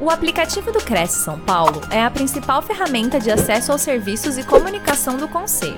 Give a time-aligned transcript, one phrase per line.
[0.00, 4.46] O aplicativo do Cresce São Paulo é a principal ferramenta de acesso aos serviços e
[4.46, 5.74] comunicação do Conselho.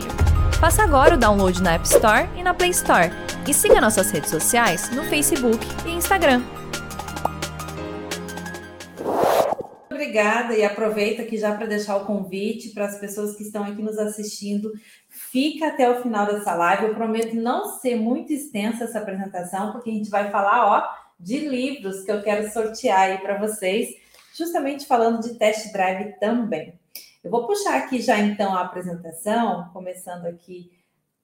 [0.61, 3.11] Faça agora o download na App Store e na Play Store.
[3.49, 6.43] E siga nossas redes sociais no Facebook e Instagram.
[9.91, 13.81] Obrigada e aproveito aqui já para deixar o convite para as pessoas que estão aqui
[13.81, 14.71] nos assistindo.
[15.09, 16.89] Fica até o final dessa live.
[16.89, 20.87] Eu prometo não ser muito extensa essa apresentação, porque a gente vai falar ó,
[21.19, 24.00] de livros que eu quero sortear aí para vocês
[24.41, 26.79] justamente falando de test drive também.
[27.23, 30.73] Eu vou puxar aqui já então a apresentação, começando aqui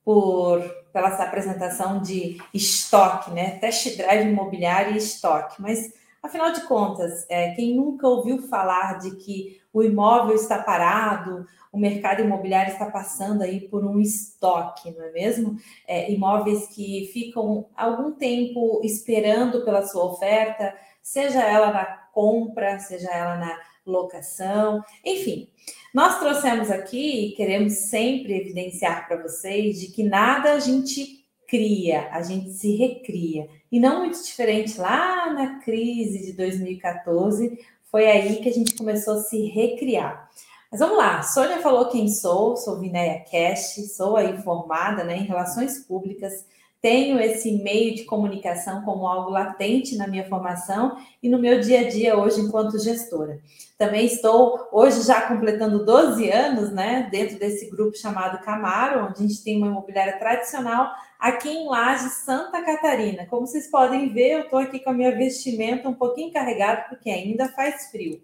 [0.05, 3.59] por pela essa apresentação de estoque, né?
[3.59, 5.61] Test drive imobiliário e estoque.
[5.61, 5.93] Mas
[6.23, 11.79] afinal de contas, é, quem nunca ouviu falar de que o imóvel está parado, o
[11.79, 15.57] mercado imobiliário está passando aí por um estoque, não é mesmo?
[15.89, 23.11] É, imóveis que ficam algum tempo esperando pela sua oferta, seja ela na compra, seja
[23.11, 25.51] ela na locação, enfim.
[25.93, 32.09] Nós trouxemos aqui e queremos sempre evidenciar para vocês de que nada a gente cria,
[32.11, 33.47] a gente se recria.
[33.71, 37.59] E não muito diferente lá na crise de 2014,
[37.91, 40.31] foi aí que a gente começou a se recriar.
[40.73, 45.25] Mas vamos lá, Sônia falou quem sou, sou Vinéia Cash, sou aí formada né, em
[45.25, 46.47] Relações Públicas,
[46.87, 51.81] tenho esse meio de comunicação como algo latente na minha formação e no meu dia
[51.81, 53.41] a dia hoje enquanto gestora.
[53.77, 59.27] Também estou hoje já completando 12 anos, né, dentro desse grupo chamado Camaro, onde a
[59.27, 63.27] gente tem uma imobiliária tradicional aqui em Laje, Santa Catarina.
[63.27, 67.11] Como vocês podem ver, eu estou aqui com a minha vestimenta um pouquinho carregada porque
[67.11, 68.23] ainda faz frio.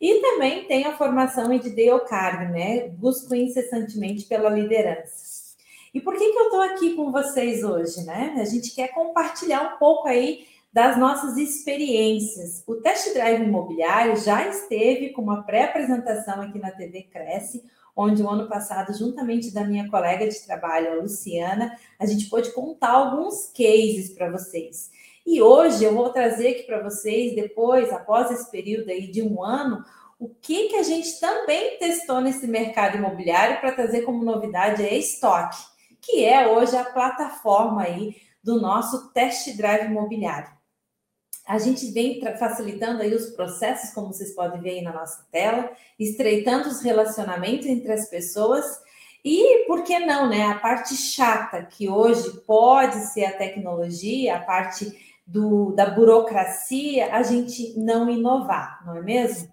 [0.00, 1.70] E também tenho a formação em de
[2.52, 2.88] né?
[2.88, 5.45] Busco incessantemente pela liderança.
[5.96, 8.36] E por que, que eu estou aqui com vocês hoje, né?
[8.38, 12.62] A gente quer compartilhar um pouco aí das nossas experiências.
[12.66, 17.64] O Test Drive Imobiliário já esteve com uma pré-apresentação aqui na TV Cresce,
[17.96, 22.52] onde o ano passado, juntamente da minha colega de trabalho, a Luciana, a gente pôde
[22.52, 24.90] contar alguns cases para vocês.
[25.26, 29.42] E hoje eu vou trazer aqui para vocês, depois, após esse período aí de um
[29.42, 29.82] ano,
[30.18, 34.94] o que, que a gente também testou nesse mercado imobiliário para trazer como novidade é
[34.94, 40.50] estoque que é hoje a plataforma aí do nosso test drive imobiliário.
[41.46, 45.70] A gente vem facilitando aí os processos, como vocês podem ver aí na nossa tela,
[45.98, 48.64] estreitando os relacionamentos entre as pessoas
[49.28, 50.44] e, por que não, né?
[50.46, 57.24] A parte chata, que hoje pode ser a tecnologia, a parte do, da burocracia, a
[57.24, 59.52] gente não inovar, não é mesmo?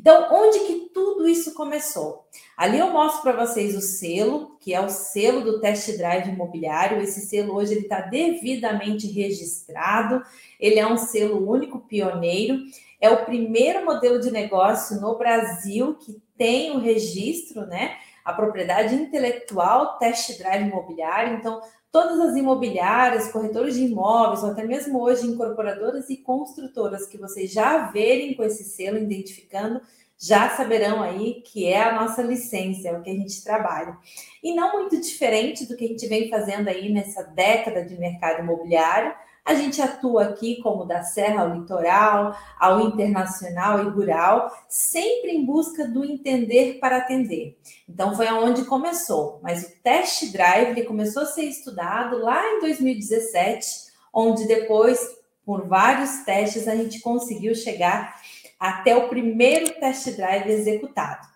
[0.00, 2.26] Então, onde que tudo isso começou?
[2.56, 7.02] Ali eu mostro para vocês o selo, que é o selo do test drive imobiliário.
[7.02, 10.22] Esse selo hoje ele está devidamente registrado.
[10.58, 12.60] Ele é um selo único, pioneiro.
[12.98, 17.98] É o primeiro modelo de negócio no Brasil que tem o registro, né?
[18.24, 21.36] A propriedade intelectual test drive imobiliário.
[21.36, 21.60] Então,
[21.92, 27.52] todas as imobiliárias, corretores de imóveis, ou até mesmo hoje incorporadoras e construtoras que vocês
[27.52, 29.80] já verem com esse selo identificando,
[30.18, 33.96] já saberão aí que é a nossa licença, é o que a gente trabalha.
[34.42, 38.40] E não muito diferente do que a gente vem fazendo aí nessa década de mercado
[38.40, 39.14] imobiliário,
[39.44, 45.44] a gente atua aqui como da Serra ao Litoral, ao Internacional e Rural, sempre em
[45.44, 47.58] busca do entender para atender.
[47.88, 52.60] Então foi aonde começou, mas o test drive ele começou a ser estudado lá em
[52.60, 55.00] 2017, onde depois,
[55.44, 58.20] por vários testes, a gente conseguiu chegar
[58.58, 61.26] até o primeiro test drive executado.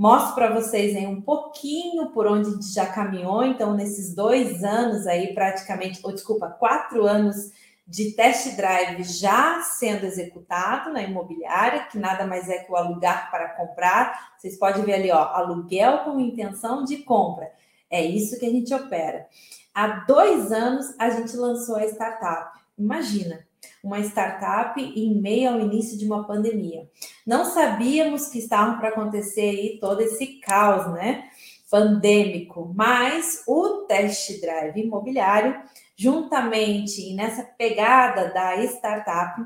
[0.00, 4.64] Mostro para vocês aí um pouquinho por onde a gente já caminhou, então, nesses dois
[4.64, 7.50] anos aí, praticamente, ou desculpa, quatro anos
[7.86, 13.30] de test drive já sendo executado na imobiliária, que nada mais é que o alugar
[13.30, 14.32] para comprar.
[14.38, 17.52] Vocês podem ver ali, ó, aluguel com intenção de compra.
[17.90, 19.26] É isso que a gente opera.
[19.74, 22.58] Há dois anos a gente lançou a startup.
[22.78, 23.46] Imagina,
[23.82, 26.88] uma startup em meio ao início de uma pandemia.
[27.26, 31.28] Não sabíamos que estava para acontecer aí todo esse caos, né?
[31.70, 35.60] Pandêmico, mas o test drive imobiliário,
[35.96, 39.40] juntamente nessa pegada da startup,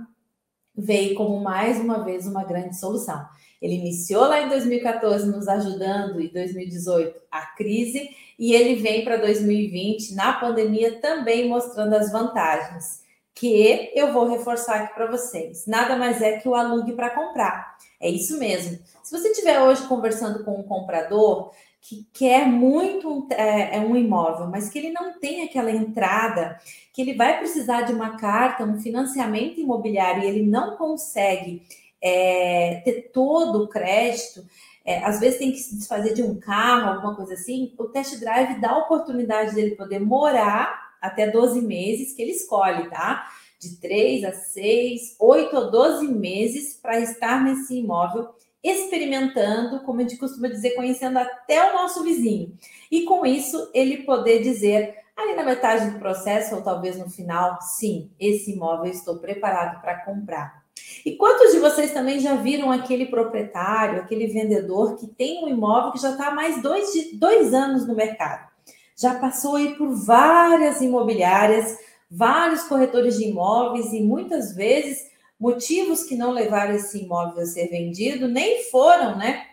[0.77, 3.25] veio como mais uma vez uma grande solução.
[3.61, 9.17] Ele iniciou lá em 2014 nos ajudando e 2018 a crise e ele vem para
[9.17, 13.04] 2020 na pandemia também mostrando as vantagens
[13.35, 15.67] que eu vou reforçar aqui para vocês.
[15.67, 17.77] Nada mais é que o alugue para comprar.
[18.01, 18.79] É isso mesmo.
[19.03, 21.51] Se você estiver hoje conversando com um comprador
[21.81, 26.59] que quer muito é, é, um imóvel, mas que ele não tem aquela entrada,
[26.93, 31.63] que ele vai precisar de uma carta, um financiamento imobiliário e ele não consegue
[32.01, 34.47] é, ter todo o crédito,
[34.85, 38.19] é, às vezes tem que se desfazer de um carro, alguma coisa assim, o test
[38.19, 43.29] drive dá a oportunidade dele poder morar até 12 meses, que ele escolhe, tá?
[43.61, 48.29] De 3 a 6, 8 ou 12 meses para estar nesse imóvel
[48.65, 52.56] experimentando, como a gente costuma dizer, conhecendo até o nosso vizinho.
[52.91, 57.59] E com isso, ele poder dizer, ali na metade do processo, ou talvez no final,
[57.61, 60.65] sim, esse imóvel estou preparado para comprar.
[61.05, 65.93] E quantos de vocês também já viram aquele proprietário, aquele vendedor que tem um imóvel
[65.93, 68.54] que já está há mais dois, dois anos no mercado?
[68.96, 71.76] Já passou aí por várias imobiliárias,
[72.11, 77.69] vários corretores de imóveis e muitas vezes motivos que não levaram esse imóvel a ser
[77.69, 79.44] vendido nem foram, né,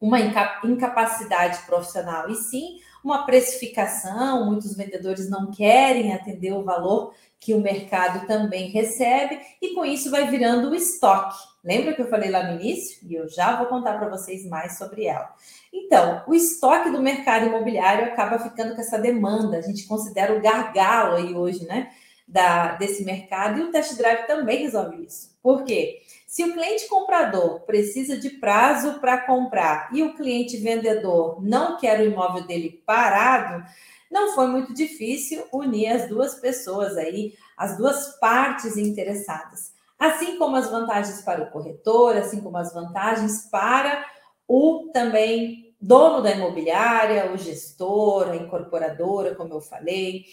[0.00, 4.46] uma incapacidade profissional, e sim uma precificação.
[4.46, 10.12] Muitos vendedores não querem atender o valor que o mercado também recebe, e com isso
[10.12, 11.36] vai virando o estoque.
[11.64, 12.98] Lembra que eu falei lá no início?
[13.04, 15.28] E eu já vou contar para vocês mais sobre ela.
[15.72, 19.58] Então, o estoque do mercado imobiliário acaba ficando com essa demanda.
[19.58, 21.90] A gente considera o gargalo aí hoje, né?
[22.28, 25.36] Da, desse mercado, e o test drive também resolve isso.
[25.42, 26.00] Por quê?
[26.32, 32.00] Se o cliente comprador precisa de prazo para comprar e o cliente vendedor não quer
[32.00, 33.62] o imóvel dele parado,
[34.10, 39.74] não foi muito difícil unir as duas pessoas aí, as duas partes interessadas.
[39.98, 44.02] Assim como as vantagens para o corretor, assim como as vantagens para
[44.48, 50.24] o também dono da imobiliária, o gestor, a incorporadora, como eu falei.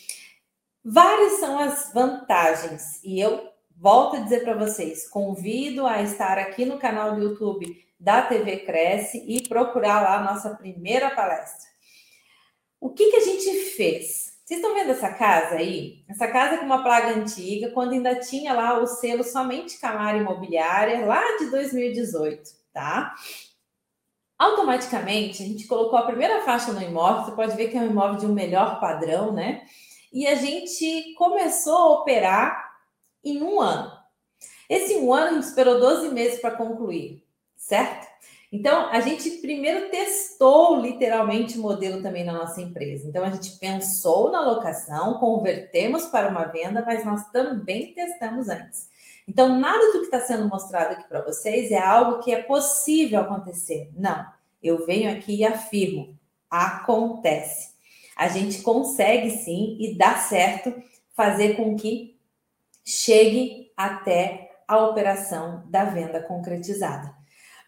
[0.81, 3.48] Várias são as vantagens e eu
[3.79, 7.65] volto a dizer para vocês, convido a estar aqui no canal do YouTube
[7.97, 11.69] da TV Cresce e procurar lá a nossa primeira palestra.
[12.79, 14.37] O que, que a gente fez?
[14.43, 16.03] Vocês estão vendo essa casa aí?
[16.09, 21.05] Essa casa com uma plaga antiga, quando ainda tinha lá o selo somente Camara Imobiliária,
[21.05, 22.41] lá de 2018,
[22.73, 23.15] tá?
[24.37, 27.91] Automaticamente, a gente colocou a primeira faixa no imóvel, você pode ver que é um
[27.91, 29.65] imóvel de um melhor padrão, né?
[30.11, 32.68] E a gente começou a operar
[33.23, 33.91] em um ano.
[34.69, 37.23] Esse um ano a gente esperou 12 meses para concluir,
[37.55, 38.07] certo?
[38.51, 43.07] Então, a gente primeiro testou literalmente o modelo também na nossa empresa.
[43.07, 48.89] Então, a gente pensou na locação, convertemos para uma venda, mas nós também testamos antes.
[49.27, 53.19] Então, nada do que está sendo mostrado aqui para vocês é algo que é possível
[53.19, 53.91] acontecer.
[53.95, 54.25] Não.
[54.61, 56.17] Eu venho aqui e afirmo:
[56.49, 57.69] acontece.
[58.15, 60.73] A gente consegue sim e dá certo
[61.15, 62.18] fazer com que
[62.89, 67.13] chegue até a operação da venda concretizada.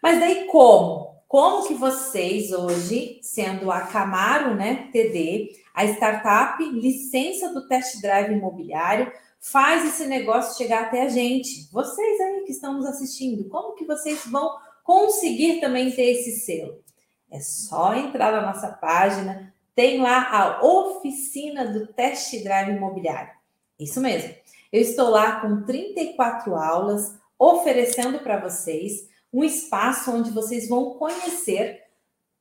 [0.02, 1.12] Mas daí como?
[1.28, 8.32] Como que vocês hoje, sendo a Camaro, né, TD, a startup licença do test drive
[8.32, 9.10] imobiliário,
[9.40, 11.70] faz esse negócio chegar até a gente?
[11.72, 14.50] Vocês aí que estão nos assistindo, como que vocês vão
[14.84, 16.82] conseguir também ter esse selo?
[17.30, 23.32] É só entrar na nossa página, tem lá a oficina do test drive imobiliário.
[23.78, 24.34] Isso mesmo.
[24.72, 31.82] Eu estou lá com 34 aulas oferecendo para vocês um espaço onde vocês vão conhecer,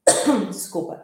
[0.48, 1.04] desculpa,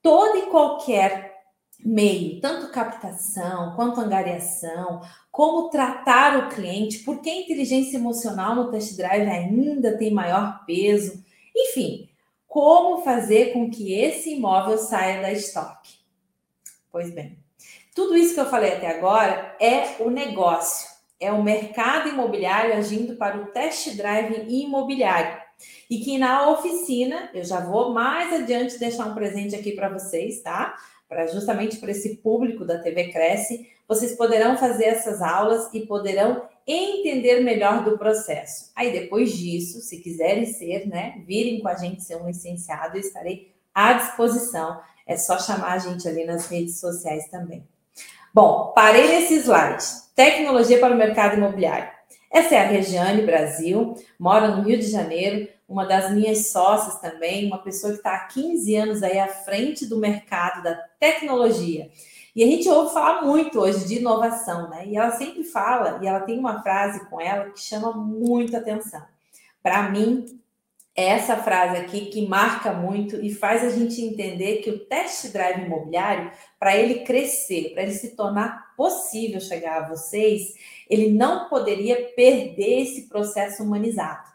[0.00, 1.36] todo e qualquer
[1.84, 8.96] meio, tanto captação quanto angariação, como tratar o cliente, porque a inteligência emocional no test
[8.96, 11.24] drive ainda tem maior peso,
[11.56, 12.08] enfim,
[12.46, 15.98] como fazer com que esse imóvel saia da estoque.
[16.90, 17.38] Pois bem,
[17.98, 20.86] tudo isso que eu falei até agora é o negócio
[21.20, 25.36] é o mercado imobiliário agindo para o test drive imobiliário.
[25.90, 30.40] E que na oficina, eu já vou mais adiante deixar um presente aqui para vocês,
[30.42, 30.76] tá?
[31.08, 36.42] Para justamente para esse público da TV Cresce, vocês poderão fazer essas aulas e poderão
[36.64, 38.70] entender melhor do processo.
[38.76, 43.00] Aí depois disso, se quiserem ser, né, virem com a gente ser um licenciado, eu
[43.00, 44.80] estarei à disposição.
[45.04, 47.66] É só chamar a gente ali nas redes sociais também.
[48.34, 49.84] Bom, parei nesse slide.
[50.14, 51.88] Tecnologia para o mercado imobiliário.
[52.30, 57.46] Essa é a Regiane Brasil, mora no Rio de Janeiro, uma das minhas sócias também,
[57.46, 61.90] uma pessoa que está há 15 anos aí à frente do mercado da tecnologia.
[62.36, 64.84] E a gente ouve falar muito hoje de inovação, né?
[64.86, 69.02] E ela sempre fala, e ela tem uma frase com ela que chama muito atenção.
[69.62, 70.26] Para mim,
[71.04, 75.64] essa frase aqui que marca muito e faz a gente entender que o test drive
[75.64, 80.54] imobiliário, para ele crescer, para ele se tornar possível chegar a vocês,
[80.90, 84.26] ele não poderia perder esse processo humanizado.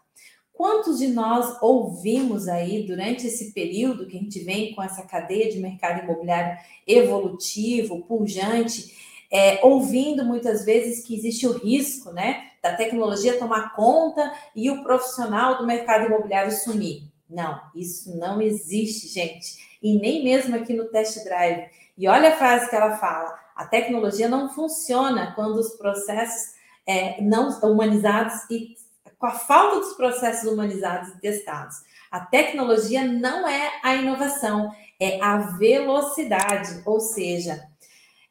[0.53, 5.51] Quantos de nós ouvimos aí durante esse período que a gente vem com essa cadeia
[5.51, 8.95] de mercado imobiliário evolutivo, pujante,
[9.29, 12.52] é, ouvindo muitas vezes que existe o risco, né?
[12.63, 17.11] Da tecnologia tomar conta e o profissional do mercado imobiliário sumir.
[17.29, 19.77] Não, isso não existe, gente.
[19.81, 21.69] E nem mesmo aqui no test drive.
[21.97, 26.53] E olha a frase que ela fala: a tecnologia não funciona quando os processos
[26.87, 28.75] é, não humanizados e
[29.19, 31.75] com a falta dos processos humanizados e testados.
[32.09, 37.61] A tecnologia não é a inovação, é a velocidade, ou seja,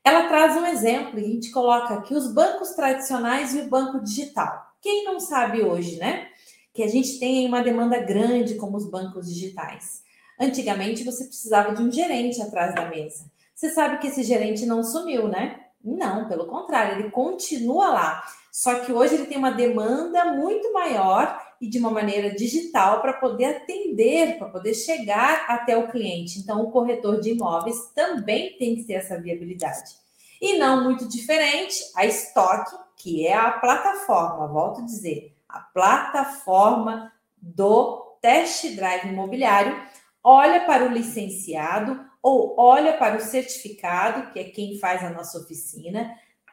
[0.04, 4.00] ela traz um exemplo e a gente coloca aqui os bancos tradicionais e o banco
[4.00, 4.66] digital.
[4.80, 6.28] Quem não sabe hoje, né?
[6.74, 10.02] Que a gente tem uma demanda grande como os bancos digitais.
[10.40, 13.30] Antigamente você precisava de um gerente atrás da mesa.
[13.54, 15.60] Você sabe que esse gerente não sumiu, né?
[15.84, 18.22] Não, pelo contrário, ele continua lá.
[18.50, 23.12] Só que hoje ele tem uma demanda muito maior e de uma maneira digital para
[23.12, 26.40] poder atender, para poder chegar até o cliente.
[26.40, 29.92] Então, o corretor de imóveis também tem que ter essa viabilidade.
[30.40, 37.12] E não muito diferente, a Stock, que é a plataforma, volto a dizer, a plataforma
[37.40, 39.80] do test drive imobiliário,
[40.22, 45.38] olha para o licenciado ou olha para o certificado, que é quem faz a nossa
[45.38, 46.12] oficina,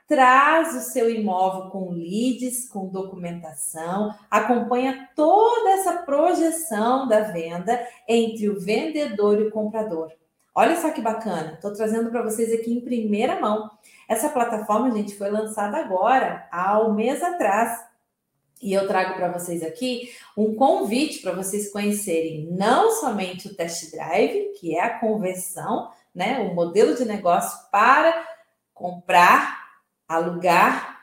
[0.10, 8.50] traz o seu imóvel com leads, com documentação, acompanha toda essa projeção da venda entre
[8.50, 10.12] o vendedor e o comprador.
[10.56, 13.70] Olha só que bacana, estou trazendo para vocês aqui em primeira mão.
[14.10, 17.88] Essa plataforma, gente, foi lançada agora, há um mês atrás.
[18.60, 23.92] E eu trago para vocês aqui um convite para vocês conhecerem não somente o test
[23.92, 28.28] drive, que é a conversão, né, o modelo de negócio para
[28.74, 29.59] comprar,
[30.10, 31.00] alugar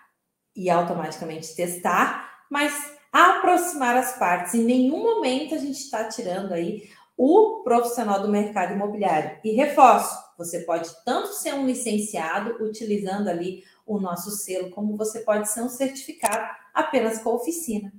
[0.54, 2.74] e automaticamente testar, mas
[3.12, 4.54] aproximar as partes.
[4.54, 9.38] Em nenhum momento a gente está tirando aí o profissional do mercado imobiliário.
[9.42, 15.20] E reforço, você pode tanto ser um licenciado utilizando ali o nosso selo, como você
[15.20, 17.92] pode ser um certificado apenas com a oficina.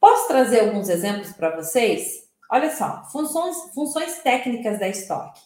[0.00, 2.26] Posso trazer alguns exemplos para vocês?
[2.50, 5.38] Olha só, funções, funções técnicas da Stock.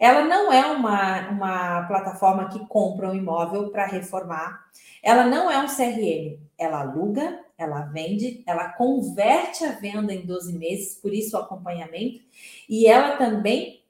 [0.00, 4.64] Ela não é uma, uma plataforma que compra um imóvel para reformar.
[5.02, 6.38] Ela não é um CRM.
[6.56, 12.22] Ela aluga, ela vende, ela converte a venda em 12 meses, por isso o acompanhamento.
[12.66, 13.82] E ela também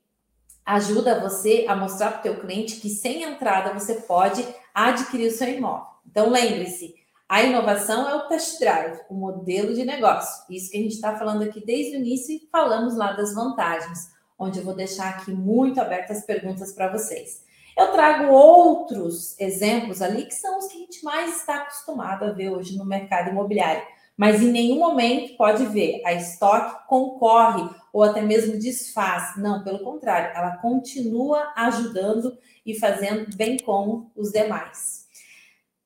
[0.66, 5.30] ajuda você a mostrar para o teu cliente que sem entrada você pode adquirir o
[5.32, 5.86] seu imóvel.
[6.04, 6.94] Então lembre-se,
[7.28, 10.44] a inovação é o test drive, o modelo de negócio.
[10.52, 14.10] Isso que a gente está falando aqui desde o início e falamos lá das vantagens,
[14.40, 17.44] onde eu vou deixar aqui muito abertas as perguntas para vocês.
[17.76, 22.32] Eu trago outros exemplos ali que são os que a gente mais está acostumado a
[22.32, 23.82] ver hoje no mercado imobiliário.
[24.16, 29.36] Mas em nenhum momento pode ver a estoque concorre ou até mesmo desfaz.
[29.36, 35.08] Não, pelo contrário, ela continua ajudando e fazendo bem como os demais.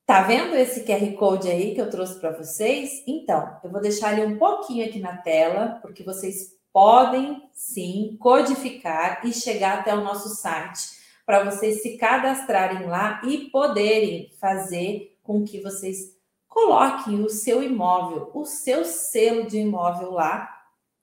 [0.07, 3.03] Tá vendo esse QR Code aí que eu trouxe para vocês?
[3.07, 9.25] Então, eu vou deixar ele um pouquinho aqui na tela, porque vocês podem sim codificar
[9.25, 10.89] e chegar até o nosso site
[11.25, 18.29] para vocês se cadastrarem lá e poderem fazer com que vocês coloquem o seu imóvel,
[18.35, 20.51] o seu selo de imóvel lá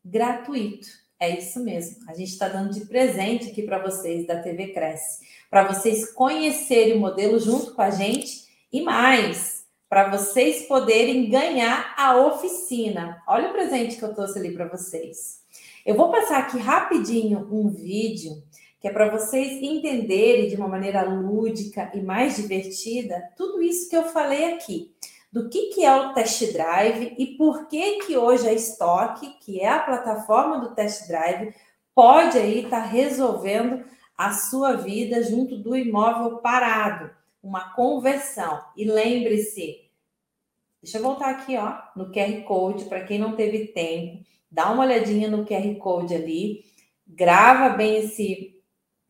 [0.04, 0.88] gratuito.
[1.18, 2.04] É isso mesmo.
[2.10, 6.98] A gente está dando de presente aqui para vocês da TV Cresce, para vocês conhecerem
[6.98, 13.24] o modelo junto com a gente e mais, para vocês poderem ganhar a oficina.
[13.26, 15.41] Olha o presente que eu trouxe ali para vocês.
[15.86, 18.32] Eu vou passar aqui rapidinho um vídeo
[18.80, 23.96] que é para vocês entenderem de uma maneira lúdica e mais divertida tudo isso que
[23.96, 24.92] eu falei aqui.
[25.32, 29.60] Do que, que é o test drive e por que que hoje a Stock, que
[29.60, 31.54] é a plataforma do test drive,
[31.96, 33.86] pode aí estar tá resolvendo
[34.18, 37.10] a sua vida junto do imóvel parado,
[37.42, 38.64] uma conversão.
[38.76, 39.90] E lembre-se,
[40.82, 44.84] deixa eu voltar aqui, ó, no QR Code para quem não teve tempo, dá uma
[44.84, 46.66] olhadinha no QR Code ali,
[47.08, 48.58] grava bem esse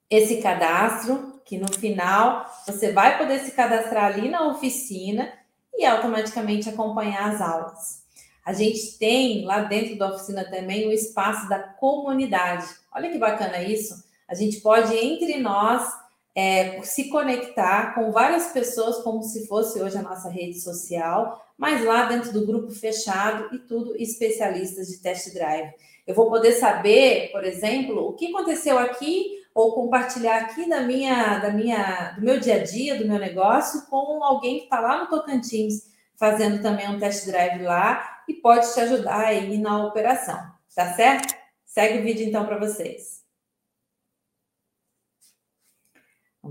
[0.10, 5.32] esse cadastro, que no final você vai poder se cadastrar ali na oficina
[5.74, 8.02] e automaticamente acompanhar as aulas.
[8.46, 12.66] A gente tem lá dentro da oficina também o espaço da comunidade.
[12.94, 14.04] Olha que bacana isso.
[14.28, 15.88] A gente pode, entre nós,
[16.36, 21.84] é, se conectar com várias pessoas, como se fosse hoje a nossa rede social, mas
[21.84, 25.72] lá dentro do grupo fechado e tudo especialistas de test drive.
[26.08, 31.40] Eu vou poder saber, por exemplo, o que aconteceu aqui ou compartilhar aqui da minha,
[31.40, 35.02] da minha, do meu dia a dia, do meu negócio, com alguém que está lá
[35.02, 40.40] no Tocantins fazendo também um test drive lá e pode te ajudar aí na operação,
[40.76, 41.36] tá certo?
[41.66, 43.21] Segue o vídeo então para vocês.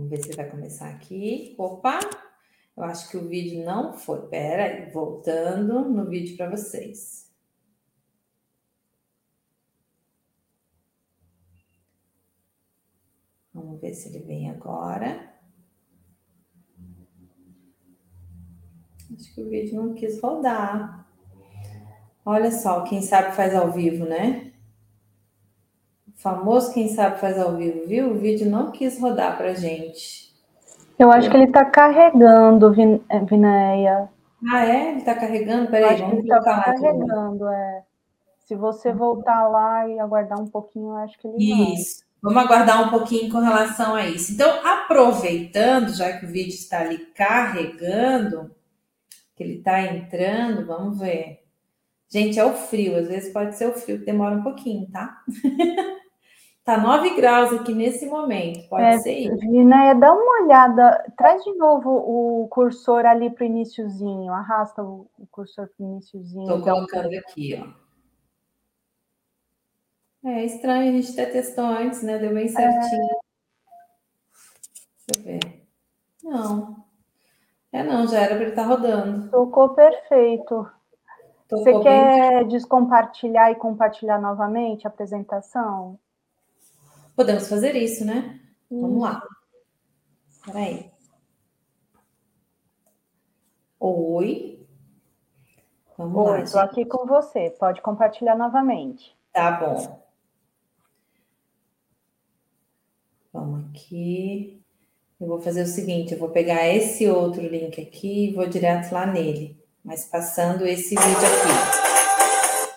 [0.00, 1.54] Vamos ver se vai começar aqui.
[1.58, 2.00] Opa!
[2.74, 4.26] Eu acho que o vídeo não foi.
[4.28, 7.30] Pera aí, voltando no vídeo para vocês.
[13.52, 15.34] Vamos ver se ele vem agora.
[19.14, 21.06] Acho que o vídeo não quis rodar.
[22.24, 24.49] Olha só, quem sabe faz ao vivo, né?
[26.22, 28.10] Famoso quem sabe faz ao vivo, viu?
[28.10, 30.30] O vídeo não quis rodar pra gente.
[30.98, 34.06] Eu acho que ele tá carregando, Vin é, Vinéia.
[34.52, 34.92] Ah, é?
[34.92, 35.70] Ele tá carregando?
[35.70, 37.82] Peraí, vamos ele tá carregando, é.
[38.44, 42.00] Se você voltar lá e aguardar um pouquinho, eu acho que ele Isso.
[42.00, 42.10] Vai.
[42.34, 44.32] Vamos aguardar um pouquinho com relação a isso.
[44.32, 48.54] Então, aproveitando, já que o vídeo está ali carregando,
[49.34, 51.42] que ele está entrando, vamos ver.
[52.10, 55.22] Gente, é o frio, às vezes pode ser o frio que demora um pouquinho, tá?
[56.70, 59.36] tá 9 graus aqui nesse momento, pode é, ser isso.
[59.38, 65.08] Vinéia, dá uma olhada, traz de novo o cursor ali para o iníciozinho, arrasta o
[65.30, 66.42] cursor para o iníciozinho.
[66.42, 67.90] Estou colocando aqui, ó.
[70.22, 72.18] É estranho, a gente até testou antes, né?
[72.18, 73.04] Deu bem certinho.
[73.04, 73.20] É...
[75.06, 75.66] Deixa eu ver.
[76.22, 76.76] Não.
[77.72, 79.30] É não, já era para ele estar tá rodando.
[79.30, 80.70] Tocou perfeito.
[81.48, 82.48] Tocou Você quer bem...
[82.48, 85.98] descompartilhar e compartilhar novamente a apresentação?
[87.20, 88.40] Podemos fazer isso, né?
[88.70, 88.80] Hum.
[88.80, 89.22] Vamos lá.
[90.26, 90.90] Espera aí.
[93.78, 94.66] Oi.
[95.98, 96.40] Vamos Oi, lá.
[96.40, 97.50] Estou aqui com você.
[97.60, 99.14] Pode compartilhar novamente.
[99.34, 100.02] Tá bom.
[103.34, 104.64] Vamos aqui.
[105.20, 108.94] Eu vou fazer o seguinte, eu vou pegar esse outro link aqui e vou direto
[108.94, 112.70] lá nele, mas passando esse vídeo aqui.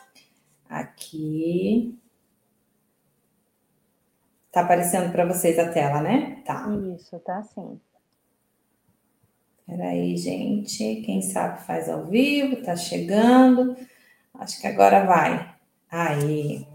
[0.67, 2.02] Aqui.
[4.53, 6.43] Tá aparecendo para vocês a tela, né?
[6.45, 6.69] Tá.
[6.95, 7.81] Isso, tá sim.
[9.65, 11.01] Peraí, gente.
[11.01, 13.75] Quem sabe faz ao vivo, tá chegando.
[14.35, 15.55] Acho que agora vai.
[15.89, 16.67] Aí.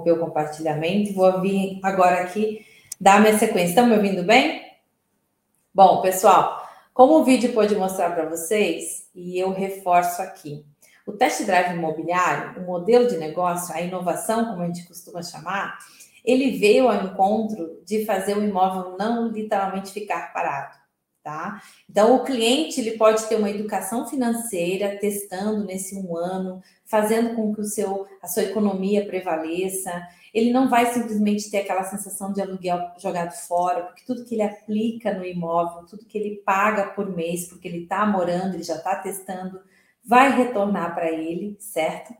[0.00, 2.64] Interromper o compartilhamento vou vir agora aqui
[3.00, 3.70] dar minha sequência.
[3.70, 4.62] Estão me ouvindo bem?
[5.72, 10.64] Bom, pessoal, como o vídeo pôde mostrar para vocês, e eu reforço aqui,
[11.06, 15.78] o test drive imobiliário, o modelo de negócio, a inovação, como a gente costuma chamar,
[16.24, 20.79] ele veio ao encontro de fazer o imóvel não literalmente ficar parado
[21.22, 21.62] tá?
[21.88, 27.54] Então, o cliente ele pode ter uma educação financeira, testando nesse um ano, fazendo com
[27.54, 30.02] que o seu, a sua economia prevaleça.
[30.32, 34.42] Ele não vai simplesmente ter aquela sensação de aluguel jogado fora, porque tudo que ele
[34.42, 38.76] aplica no imóvel, tudo que ele paga por mês, porque ele está morando, ele já
[38.76, 39.60] está testando,
[40.04, 42.14] vai retornar para ele, certo?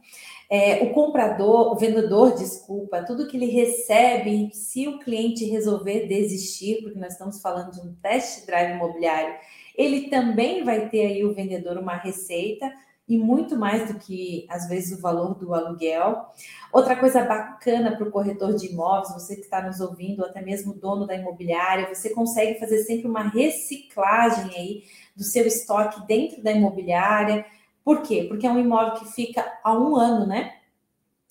[0.48, 6.82] É, o comprador, o vendedor, desculpa, tudo que ele recebe, se o cliente resolver desistir,
[6.82, 9.34] porque nós estamos falando de um test drive imobiliário,
[9.76, 12.70] ele também vai ter aí o vendedor uma receita
[13.08, 16.26] e muito mais do que às vezes o valor do aluguel.
[16.72, 20.40] Outra coisa bacana para o corretor de imóveis, você que está nos ouvindo, ou até
[20.40, 24.82] mesmo dono da imobiliária, você consegue fazer sempre uma reciclagem aí
[25.16, 27.44] do seu estoque dentro da imobiliária
[27.84, 28.26] por quê?
[28.28, 30.54] Porque é um imóvel que fica há um ano, né?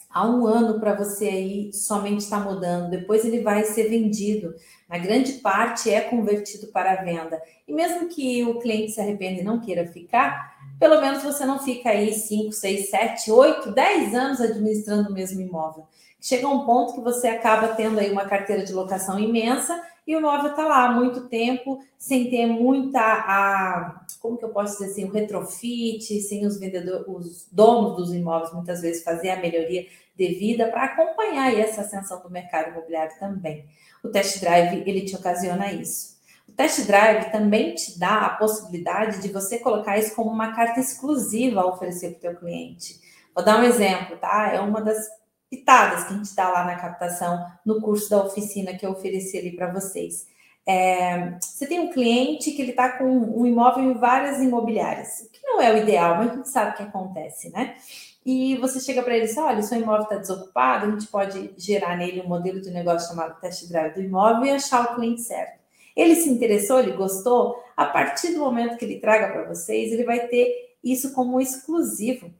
[0.10, 4.56] Há um ano para você aí somente estar tá mudando, depois ele vai ser vendido.
[4.90, 7.40] Na grande parte é convertido para venda.
[7.68, 11.60] E mesmo que o cliente se arrependa e não queira ficar, pelo menos você não
[11.60, 15.88] fica aí 5, 6, 7, 8, 10 anos administrando o mesmo imóvel.
[16.20, 20.20] Chega um ponto que você acaba tendo aí uma carteira de locação imensa e o
[20.20, 24.92] imóvel está lá há muito tempo, sem ter muita a, como que eu posso dizer
[24.92, 29.86] assim, o retrofit, sem os vendedores, os donos dos imóveis muitas vezes fazer a melhoria
[30.16, 33.66] devida para acompanhar essa ascensão do mercado imobiliário também.
[34.04, 36.20] O test drive ele te ocasiona isso.
[36.48, 40.80] O test drive também te dá a possibilidade de você colocar isso como uma carta
[40.80, 43.00] exclusiva a oferecer para o teu cliente.
[43.34, 44.52] Vou dar um exemplo, tá?
[44.54, 45.08] É uma das
[45.50, 49.38] pitadas que a gente dá lá na captação, no curso da oficina que eu ofereci
[49.38, 50.28] ali para vocês.
[50.68, 55.32] É, você tem um cliente que ele está com um imóvel em várias imobiliárias, o
[55.32, 57.76] que não é o ideal, mas a gente sabe o que acontece, né?
[58.24, 61.54] E você chega para ele e diz: olha, seu imóvel está desocupado, a gente pode
[61.58, 65.22] gerar nele um modelo de negócio chamado test drive do imóvel e achar o cliente
[65.22, 65.58] certo.
[65.96, 70.04] Ele se interessou, ele gostou, a partir do momento que ele traga para vocês, ele
[70.04, 72.32] vai ter isso como exclusivo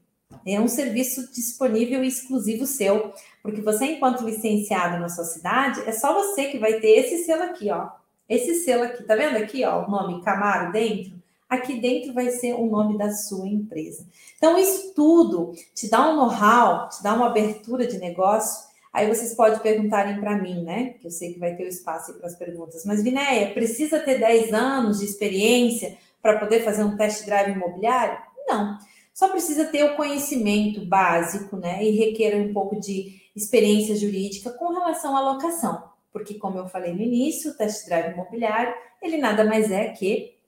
[0.46, 3.12] é um serviço disponível e exclusivo seu,
[3.42, 7.44] porque você, enquanto licenciado na sua cidade, é só você que vai ter esse selo
[7.44, 7.88] aqui, ó.
[8.28, 11.20] Esse selo aqui, tá vendo aqui, ó, o nome Camaro dentro?
[11.48, 14.06] Aqui dentro vai ser o nome da sua empresa.
[14.36, 18.70] Então, isso tudo te dá um know-how, te dá uma abertura de negócio.
[18.92, 20.94] Aí vocês podem perguntarem para mim, né?
[21.00, 22.84] Que eu sei que vai ter o espaço para as perguntas.
[22.84, 28.18] Mas, Vinéia, precisa ter 10 anos de experiência para poder fazer um test drive imobiliário?
[28.46, 28.78] Não.
[29.20, 31.84] Só precisa ter o conhecimento básico, né?
[31.84, 35.90] E requer um pouco de experiência jurídica com relação à locação.
[36.10, 40.38] Porque, como eu falei no início, o test drive imobiliário, ele nada mais é que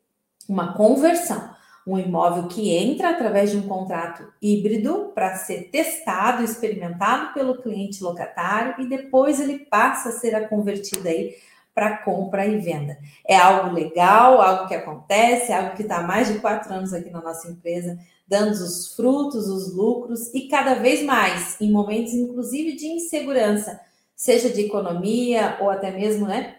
[0.49, 1.51] uma conversão.
[1.87, 8.03] Um imóvel que entra através de um contrato híbrido para ser testado, experimentado pelo cliente
[8.03, 11.35] locatário e depois ele passa a ser convertido aí
[11.75, 12.97] para compra e venda.
[13.29, 17.11] É algo legal, algo que acontece, algo que está há mais de quatro anos aqui
[17.11, 17.99] na nossa empresa
[18.33, 23.79] dando os frutos, os lucros e cada vez mais em momentos, inclusive, de insegurança,
[24.17, 26.57] seja de economia ou até mesmo, né,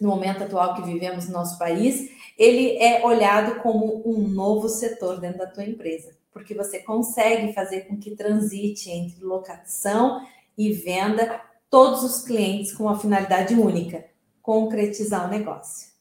[0.00, 5.20] no momento atual que vivemos no nosso país, ele é olhado como um novo setor
[5.20, 10.26] dentro da tua empresa, porque você consegue fazer com que transite entre locação
[10.58, 11.40] e venda
[11.70, 14.04] todos os clientes com uma finalidade única,
[14.42, 15.95] concretizar o negócio.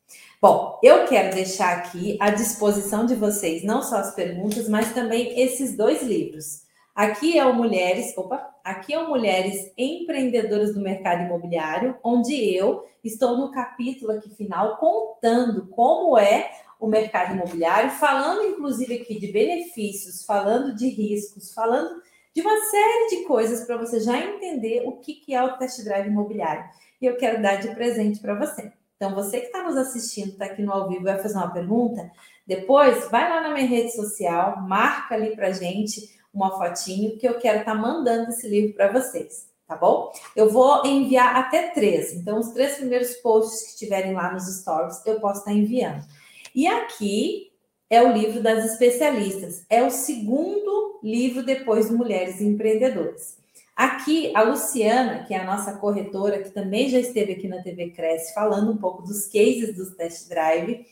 [0.48, 5.42] Bom, eu quero deixar aqui à disposição de vocês não só as perguntas, mas também
[5.42, 6.62] esses dois livros.
[6.94, 12.86] Aqui é o Mulheres, opa, aqui é o Mulheres Empreendedoras do Mercado Imobiliário, onde eu
[13.04, 19.32] estou no capítulo aqui final contando como é o mercado imobiliário, falando inclusive aqui de
[19.32, 22.04] benefícios, falando de riscos, falando
[22.36, 25.84] de uma série de coisas para você já entender o que, que é o test
[25.84, 26.66] drive imobiliário.
[27.02, 28.75] E eu quero dar de presente para você.
[28.96, 32.10] Então, você que está nos assistindo, está aqui no ao vivo, vai fazer uma pergunta,
[32.48, 37.38] depois vai lá na minha rede social, marca ali para gente uma fotinho, que eu
[37.40, 40.12] quero estar tá mandando esse livro para vocês, tá bom?
[40.36, 45.06] Eu vou enviar até três, então os três primeiros posts que estiverem lá nos stories,
[45.06, 46.06] eu posso estar tá enviando.
[46.54, 47.52] E aqui
[47.90, 53.38] é o livro das especialistas, é o segundo livro depois do Mulheres Empreendedoras.
[53.76, 57.90] Aqui, a Luciana, que é a nossa corretora, que também já esteve aqui na TV
[57.90, 60.86] Cresce, falando um pouco dos cases dos test drive,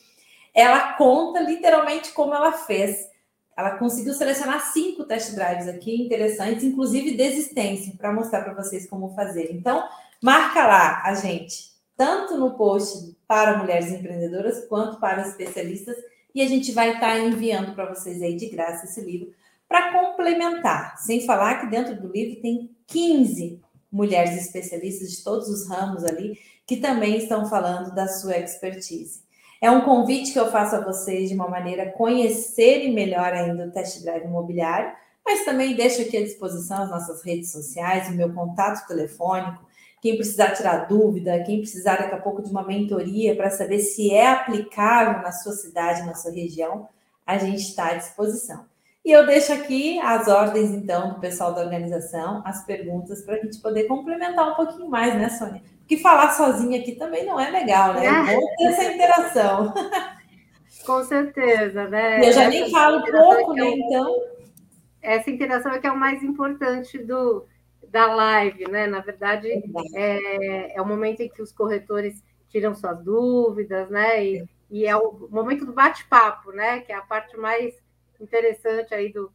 [0.53, 3.07] ela conta literalmente como ela fez.
[3.55, 9.15] Ela conseguiu selecionar cinco test drives aqui interessantes, inclusive desistência, para mostrar para vocês como
[9.15, 9.53] fazer.
[9.53, 9.87] Então,
[10.21, 15.95] marca lá a gente, tanto no post para mulheres empreendedoras quanto para especialistas,
[16.35, 19.31] e a gente vai estar tá enviando para vocês aí de graça esse livro
[19.73, 23.59] para complementar, sem falar que dentro do livro tem 15
[23.91, 29.23] mulheres especialistas de todos os ramos ali que também estão falando da sua expertise.
[29.59, 33.71] É um convite que eu faço a vocês de uma maneira conhecerem melhor ainda o
[33.71, 34.93] test drive imobiliário,
[35.25, 39.65] mas também deixo aqui à disposição as nossas redes sociais, o meu contato telefônico,
[40.03, 44.13] quem precisar tirar dúvida, quem precisar daqui a pouco de uma mentoria para saber se
[44.13, 46.87] é aplicável na sua cidade, na sua região,
[47.25, 48.71] a gente está à disposição.
[49.05, 53.39] E eu deixo aqui as ordens, então, do pessoal da organização, as perguntas, para a
[53.39, 55.61] gente poder complementar um pouquinho mais, né, Sônia?
[55.79, 58.05] Porque falar sozinha aqui também não é legal, né?
[58.05, 59.73] É bom ter essa interação.
[60.85, 62.19] Com certeza, né?
[62.19, 63.69] Eu já essa nem falo pouco, é né?
[63.75, 64.21] Então.
[65.01, 67.45] Essa interação é que é o mais importante do,
[67.89, 68.87] da live, né?
[68.87, 69.49] Na verdade,
[69.95, 74.25] é, é o momento em que os corretores tiram suas dúvidas, né?
[74.25, 76.79] E, e é o momento do bate-papo, né?
[76.79, 77.82] Que é a parte mais
[78.23, 79.31] interessante aí do,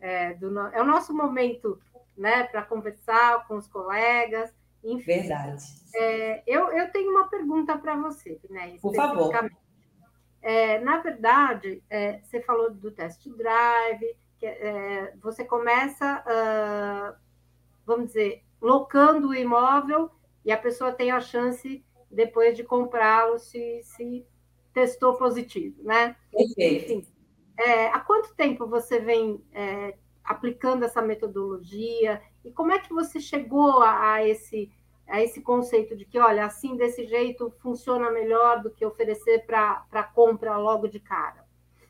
[0.00, 1.80] é, do é o nosso momento,
[2.16, 4.52] né, para conversar com os colegas.
[4.82, 5.20] Enfim.
[5.20, 5.64] Verdade.
[5.94, 8.76] É, eu, eu tenho uma pergunta para você, né?
[8.80, 9.30] Por favor.
[10.42, 17.14] É, na verdade, é, você falou do test drive, que é, você começa, uh,
[17.84, 20.10] vamos dizer, locando o imóvel
[20.42, 24.26] e a pessoa tem a chance depois de comprá-lo se, se
[24.72, 26.16] testou positivo, né?
[26.32, 26.92] Perfeito.
[26.92, 27.06] Enfim,
[27.60, 29.94] é, há quanto tempo você vem é,
[30.24, 34.70] aplicando essa metodologia e como é que você chegou a, a, esse
[35.06, 40.02] a esse conceito de que, olha, assim desse jeito funciona melhor do que oferecer para
[40.14, 41.44] compra logo de cara?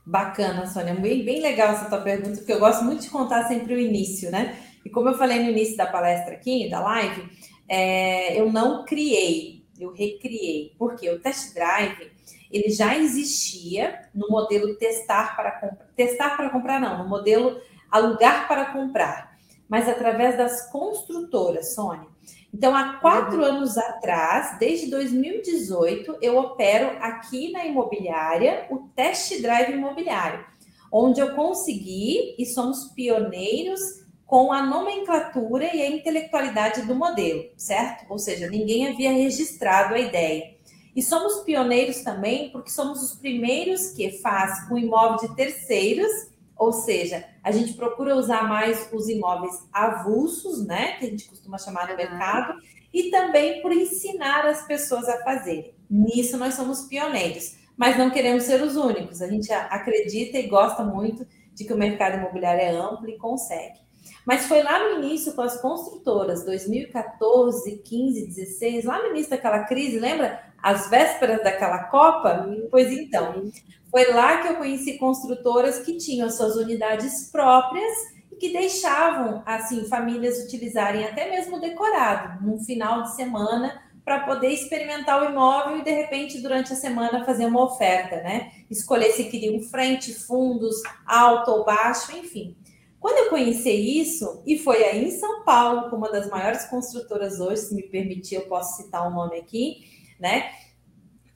[0.06, 3.74] Bacana, Sônia, bem, bem legal essa tua pergunta, porque eu gosto muito de contar sempre
[3.74, 4.58] o início, né?
[4.84, 7.28] E como eu falei no início da palestra aqui, da live,
[7.68, 12.10] é, eu não criei, eu recriei, porque o test drive
[12.50, 17.60] ele já existia no modelo testar para comprar, testar para comprar não, no modelo
[17.90, 19.36] alugar para comprar,
[19.68, 22.08] mas através das construtoras, Sônia.
[22.52, 23.44] Então, há quatro uhum.
[23.44, 30.44] anos atrás, desde 2018, eu opero aqui na imobiliária o test drive imobiliário,
[30.92, 33.80] onde eu consegui e somos pioneiros
[34.26, 38.06] com a nomenclatura e a intelectualidade do modelo, certo?
[38.08, 40.54] Ou seja, ninguém havia registrado a ideia.
[40.94, 46.10] E somos pioneiros também porque somos os primeiros que faz com imóvel de terceiros,
[46.56, 51.58] ou seja, a gente procura usar mais os imóveis avulsos, né, que a gente costuma
[51.58, 52.54] chamar no mercado,
[52.92, 55.74] e também por ensinar as pessoas a fazerem.
[55.88, 59.22] Nisso nós somos pioneiros, mas não queremos ser os únicos.
[59.22, 63.78] A gente acredita e gosta muito de que o mercado imobiliário é amplo e consegue.
[64.26, 69.64] Mas foi lá no início com as construtoras, 2014, 15, 16, lá no início daquela
[69.64, 70.49] crise, lembra?
[70.62, 72.48] As vésperas daquela Copa?
[72.70, 73.50] Pois então,
[73.90, 77.92] foi lá que eu conheci construtoras que tinham as suas unidades próprias
[78.30, 84.48] e que deixavam, assim, famílias utilizarem até mesmo decorado, num final de semana, para poder
[84.48, 88.50] experimentar o imóvel e, de repente, durante a semana, fazer uma oferta, né?
[88.70, 92.56] Escolher se queriam frente, fundos, alto ou baixo, enfim.
[92.98, 97.40] Quando eu conheci isso, e foi aí em São Paulo, com uma das maiores construtoras
[97.40, 100.50] hoje, se me permitir, eu posso citar o um nome aqui, né?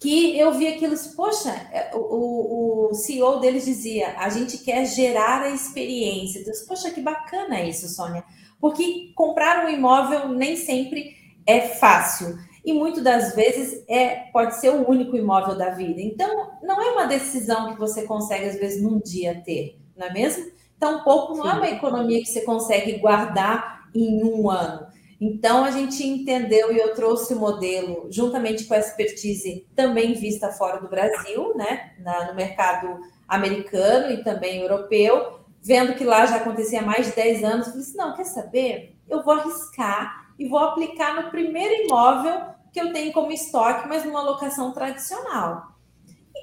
[0.00, 5.42] Que eu vi aquilo, poxa, é, o, o CEO deles dizia: a gente quer gerar
[5.42, 6.44] a experiência.
[6.44, 8.22] Deus, poxa, que bacana isso, Sônia.
[8.60, 11.16] Porque comprar um imóvel nem sempre
[11.46, 12.36] é fácil.
[12.64, 16.00] E muitas das vezes é, pode ser o único imóvel da vida.
[16.00, 20.12] Então, não é uma decisão que você consegue, às vezes, num dia ter, não é
[20.12, 20.54] mesmo?
[20.84, 24.86] tampouco não é uma economia que você consegue guardar em um ano.
[25.26, 30.50] Então, a gente entendeu e eu trouxe o modelo, juntamente com a expertise também vista
[30.50, 36.36] fora do Brasil, né, na, no mercado americano e também europeu, vendo que lá já
[36.36, 38.96] acontecia há mais de 10 anos, falei assim, não, quer saber?
[39.08, 44.04] Eu vou arriscar e vou aplicar no primeiro imóvel que eu tenho como estoque, mas
[44.04, 45.74] numa locação tradicional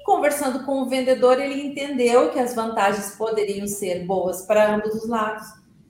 [0.04, 5.08] conversando com o vendedor, ele entendeu que as vantagens poderiam ser boas para ambos os
[5.08, 5.46] lados.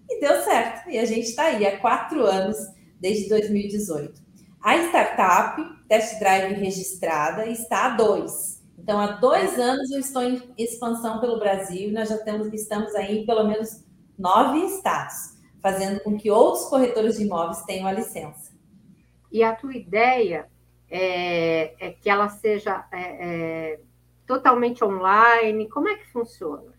[0.08, 0.90] E deu certo.
[0.90, 2.56] E a gente está aí há quatro anos,
[3.02, 4.22] desde 2018.
[4.62, 8.62] A startup, test drive registrada, está há dois.
[8.78, 12.94] Então, há dois anos eu estou em expansão pelo Brasil e nós já temos, estamos
[12.94, 13.84] aí em pelo menos
[14.16, 18.52] nove estados, fazendo com que outros corretores de imóveis tenham a licença.
[19.32, 20.46] E a tua ideia
[20.88, 23.80] é, é que ela seja é, é
[24.26, 25.68] totalmente online?
[25.68, 26.72] Como é que funciona?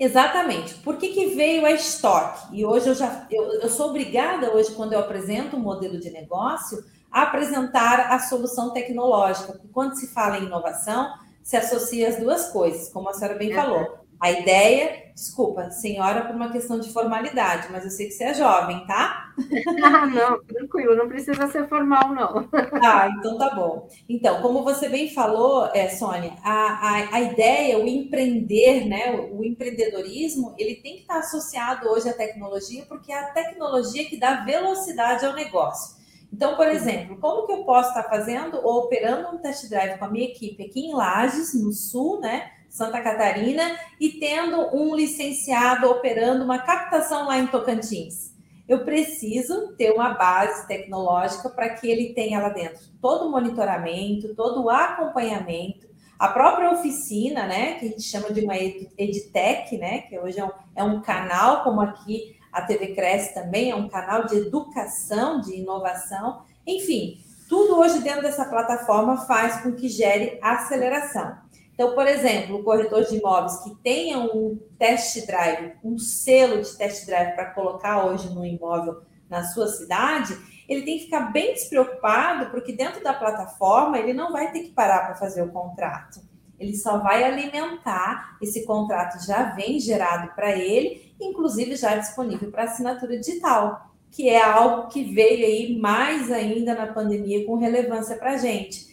[0.00, 0.76] Exatamente.
[0.76, 2.56] Por que, que veio a estoque?
[2.56, 6.08] E hoje eu já eu, eu sou obrigada hoje, quando eu apresento um modelo de
[6.08, 6.82] negócio,
[7.12, 9.52] a apresentar a solução tecnológica.
[9.52, 13.52] Porque quando se fala em inovação, se associa as duas coisas, como a senhora bem
[13.52, 13.99] falou.
[14.20, 18.34] A ideia, desculpa, senhora, por uma questão de formalidade, mas eu sei que você é
[18.34, 19.32] jovem, tá?
[19.82, 22.48] Ah, não, tranquilo, não precisa ser formal, não.
[22.84, 23.88] Ah, então tá bom.
[24.08, 29.38] Então, como você bem falou, é, Sônia, a, a, a ideia, o empreender, né, o,
[29.38, 34.18] o empreendedorismo, ele tem que estar associado hoje à tecnologia, porque é a tecnologia que
[34.18, 35.98] dá velocidade ao negócio.
[36.32, 40.04] Então, por exemplo, como que eu posso estar fazendo ou operando um test drive com
[40.04, 42.50] a minha equipe aqui em Lages, no sul, né?
[42.70, 48.30] Santa Catarina, e tendo um licenciado operando uma captação lá em Tocantins.
[48.68, 54.34] Eu preciso ter uma base tecnológica para que ele tenha lá dentro todo o monitoramento,
[54.36, 60.02] todo o acompanhamento, a própria oficina, né, que a gente chama de uma edtech, né,
[60.02, 63.88] que hoje é um, é um canal, como aqui a TV Cresce também, é um
[63.88, 70.38] canal de educação, de inovação, enfim, tudo hoje dentro dessa plataforma faz com que gere
[70.40, 71.36] aceleração.
[71.80, 76.76] Então, por exemplo, o corretor de imóveis que tenha um test drive, um selo de
[76.76, 80.36] test drive para colocar hoje no imóvel na sua cidade,
[80.68, 84.72] ele tem que ficar bem despreocupado, porque dentro da plataforma ele não vai ter que
[84.72, 86.20] parar para fazer o contrato.
[86.58, 92.64] Ele só vai alimentar, esse contrato já vem gerado para ele, inclusive já disponível para
[92.64, 98.32] assinatura digital, que é algo que veio aí mais ainda na pandemia com relevância para
[98.32, 98.86] a gente.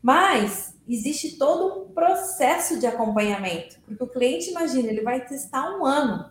[0.00, 5.84] Mas existe todo um processo de acompanhamento, porque o cliente, imagina, ele vai testar um
[5.84, 6.30] ano.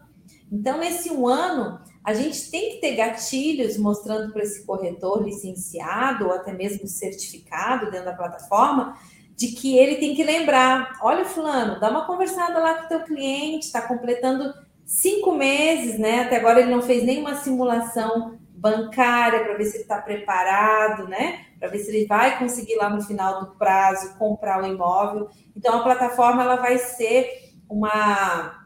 [0.51, 6.25] Então, nesse um ano, a gente tem que ter gatilhos mostrando para esse corretor licenciado
[6.25, 8.95] ou até mesmo certificado dentro da plataforma
[9.35, 13.03] de que ele tem que lembrar: olha, Fulano, dá uma conversada lá com o teu
[13.03, 14.53] cliente, está completando
[14.85, 16.23] cinco meses, né?
[16.23, 21.45] Até agora ele não fez nenhuma simulação bancária para ver se ele está preparado, né?
[21.59, 25.29] Para ver se ele vai conseguir lá no final do prazo comprar o imóvel.
[25.55, 28.57] Então a plataforma ela vai ser uma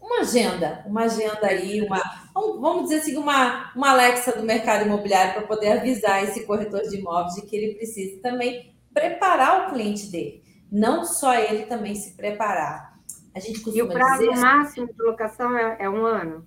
[0.00, 2.00] uma agenda, uma agenda aí, uma
[2.34, 6.96] vamos dizer assim uma uma Alexa do mercado imobiliário para poder avisar esse corretor de
[6.96, 12.16] imóveis de que ele precisa também preparar o cliente dele, não só ele também se
[12.16, 12.98] preparar.
[13.34, 16.46] A gente costuma e o prazo dizer, máximo de locação é, é, um ano?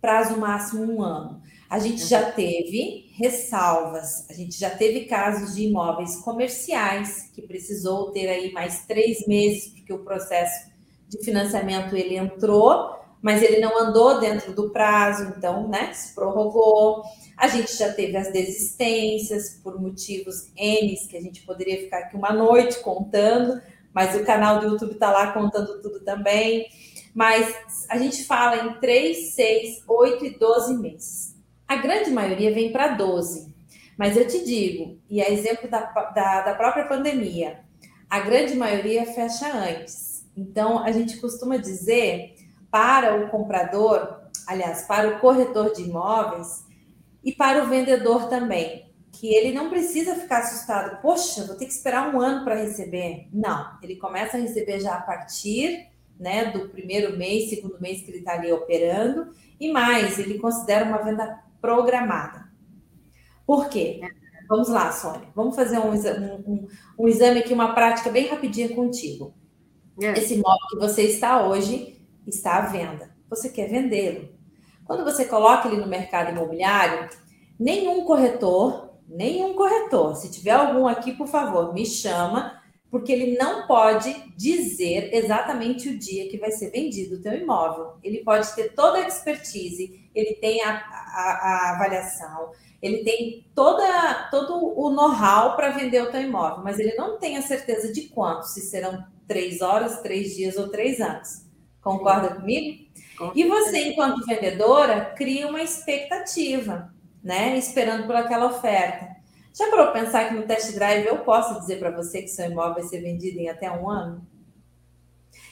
[0.00, 1.42] Prazo máximo um ano.
[1.72, 8.10] A gente já teve ressalvas, a gente já teve casos de imóveis comerciais que precisou
[8.10, 10.70] ter aí mais três meses, porque o processo
[11.08, 17.04] de financiamento ele entrou, mas ele não andou dentro do prazo, então, né, se prorrogou.
[17.38, 22.16] A gente já teve as desistências por motivos N, que a gente poderia ficar aqui
[22.16, 23.62] uma noite contando,
[23.94, 26.66] mas o canal do YouTube está lá contando tudo também.
[27.14, 31.31] Mas a gente fala em 3, 6, 8 e 12 meses.
[31.72, 33.50] A grande maioria vem para 12.
[33.96, 37.60] Mas eu te digo, e é exemplo da, da, da própria pandemia,
[38.10, 40.30] a grande maioria fecha antes.
[40.36, 42.34] Então, a gente costuma dizer
[42.70, 46.62] para o comprador, aliás, para o corretor de imóveis
[47.24, 51.00] e para o vendedor também, que ele não precisa ficar assustado.
[51.00, 53.28] Poxa, vou ter que esperar um ano para receber.
[53.32, 55.88] Não, ele começa a receber já a partir
[56.20, 60.84] né, do primeiro mês, segundo mês que ele está ali operando, e mais, ele considera
[60.84, 62.52] uma venda programada.
[63.46, 64.00] Por quê?
[64.46, 65.28] Vamos lá, Sônia.
[65.34, 69.34] Vamos fazer um, um, um exame aqui, uma prática bem rapidinha contigo.
[69.98, 70.18] É.
[70.18, 73.16] Esse imóvel que você está hoje está à venda.
[73.30, 74.28] Você quer vendê-lo.
[74.84, 77.08] Quando você coloca ele no mercado imobiliário,
[77.58, 80.16] nenhum corretor nenhum corretor.
[80.16, 82.60] Se tiver algum aqui, por favor, me chama,
[82.92, 87.94] porque ele não pode dizer exatamente o dia que vai ser vendido o teu imóvel.
[88.04, 92.50] Ele pode ter toda a expertise, ele tem a, a, a avaliação,
[92.82, 97.38] ele tem toda, todo o know-how para vender o teu imóvel, mas ele não tem
[97.38, 101.46] a certeza de quanto, se serão três horas, três dias ou três anos.
[101.80, 102.84] Concorda comigo?
[103.34, 107.56] E você, enquanto vendedora, cria uma expectativa né?
[107.56, 109.11] Esperando por aquela oferta.
[109.54, 112.74] Já parou pensar que no test drive eu posso dizer para você que seu imóvel
[112.74, 114.26] vai ser vendido em até um ano?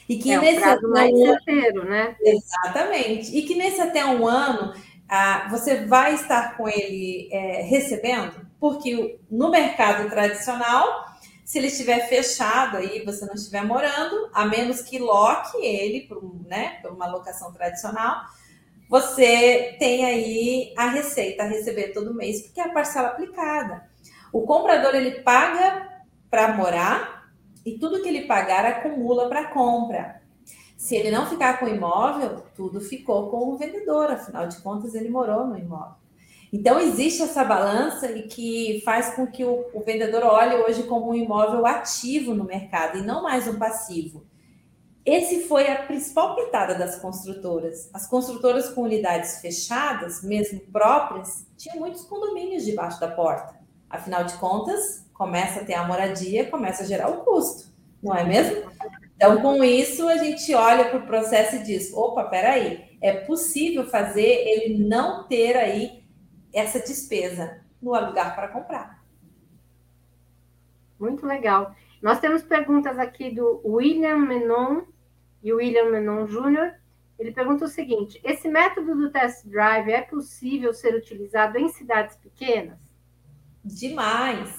[0.09, 1.25] E que é nesse prazo mais um...
[1.25, 2.15] certeiro, né?
[2.19, 3.35] Exatamente.
[3.35, 4.73] E que nesse até um ano
[5.07, 11.05] ah, você vai estar com ele é, recebendo, porque no mercado tradicional,
[11.43, 16.23] se ele estiver fechado aí, você não estiver morando, a menos que loque ele por,
[16.47, 18.21] né, uma locação tradicional,
[18.89, 23.90] você tem aí a receita a receber todo mês, porque é a parcela aplicada.
[24.33, 27.31] O comprador ele paga para morar
[27.65, 30.21] e tudo que ele pagar acumula para compra.
[30.77, 34.95] Se ele não ficar com o imóvel, tudo ficou com o vendedor, afinal de contas
[34.95, 36.01] ele morou no imóvel.
[36.51, 41.11] Então existe essa balança e que faz com que o, o vendedor olhe hoje como
[41.11, 44.25] um imóvel ativo no mercado e não mais um passivo.
[45.05, 47.89] Esse foi a principal pitada das construtoras.
[47.93, 53.60] As construtoras com unidades fechadas, mesmo próprias, tinham muitos condomínios debaixo da porta.
[53.91, 57.69] Afinal de contas, começa a ter a moradia, começa a gerar o custo,
[58.01, 58.71] não é mesmo?
[59.15, 63.85] Então, com isso, a gente olha para o processo e diz: opa, peraí, é possível
[63.85, 66.03] fazer ele não ter aí
[66.53, 69.03] essa despesa no alugar para comprar.
[70.99, 71.75] Muito legal.
[72.01, 74.83] Nós temos perguntas aqui do William Menon
[75.43, 76.73] e William Menon Jr.
[77.19, 82.15] Ele pergunta o seguinte: esse método do test drive é possível ser utilizado em cidades
[82.15, 82.90] pequenas?
[83.63, 84.49] Demais.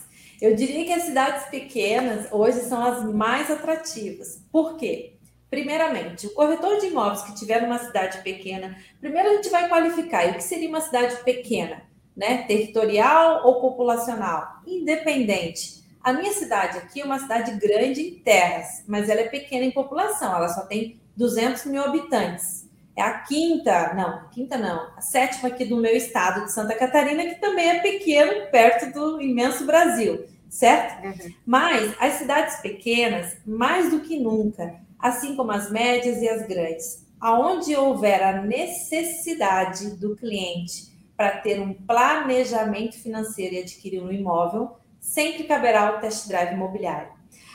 [0.41, 4.43] Eu diria que as cidades pequenas hoje são as mais atrativas.
[4.51, 5.15] Por quê?
[5.49, 10.29] Primeiramente, o corretor de imóveis que tiver numa cidade pequena, primeiro a gente vai qualificar
[10.31, 11.83] o que seria uma cidade pequena,
[12.17, 12.45] né?
[12.45, 15.85] Territorial ou populacional, independente.
[16.03, 19.71] A minha cidade aqui é uma cidade grande em terras, mas ela é pequena em
[19.71, 22.62] população, ela só tem 200 mil habitantes.
[22.95, 27.25] É a quinta, não, quinta não, a sétima aqui do meu estado de Santa Catarina,
[27.25, 31.03] que também é pequeno, perto do imenso Brasil, certo?
[31.05, 31.35] Uhum.
[31.47, 37.07] Mas as cidades pequenas, mais do que nunca, assim como as médias e as grandes,
[37.19, 44.77] aonde houver a necessidade do cliente para ter um planejamento financeiro e adquirir um imóvel,
[45.01, 47.12] sempre caberá o test drive imobiliário.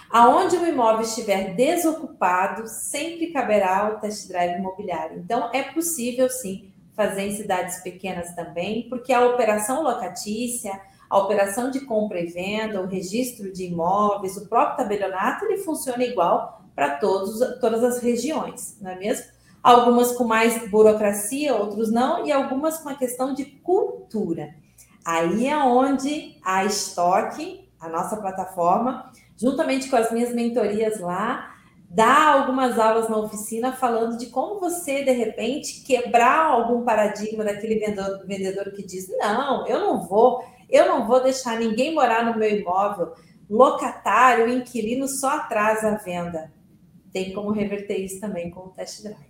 [0.10, 5.20] Aonde o imóvel estiver desocupado, sempre caberá o test drive imobiliário.
[5.20, 10.80] Então, é possível sim fazer em cidades pequenas também, porque a operação locatícia,
[11.10, 16.04] a operação de compra e venda, o registro de imóveis, o próprio tabelionato, ele funciona
[16.04, 19.26] igual para todos, todas as regiões, não é mesmo?
[19.64, 24.56] Algumas com mais burocracia, outros não, e algumas com a questão de cultura.
[25.06, 31.56] Aí é onde a Stock, a nossa plataforma, juntamente com as minhas mentorias lá,
[31.90, 37.76] dá algumas aulas na oficina falando de como você, de repente, quebrar algum paradigma daquele
[37.76, 42.38] vendedor, vendedor que diz: não, eu não vou, eu não vou deixar ninguém morar no
[42.38, 43.14] meu imóvel.
[43.50, 46.52] Locatário, inquilino só atrasa a venda.
[47.14, 49.28] Tem como reverter isso também com o test drive.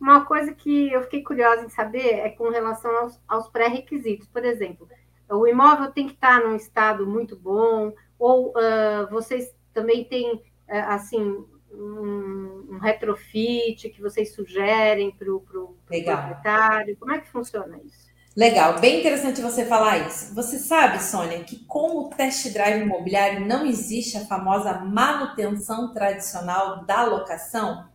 [0.00, 4.26] Uma coisa que eu fiquei curiosa em saber é com relação aos, aos pré-requisitos.
[4.28, 4.86] Por exemplo,
[5.28, 10.42] o imóvel tem que estar num estado muito bom, ou uh, vocês também têm, uh,
[10.88, 16.96] assim, um, um, retrofit que vocês sugerem para o pro, pro proprietário?
[16.96, 18.06] Como é que funciona isso?
[18.36, 20.34] Legal, bem interessante você falar isso.
[20.34, 26.84] Você sabe, Sônia, que com o test drive imobiliário não existe a famosa manutenção tradicional
[26.84, 27.88] da locação?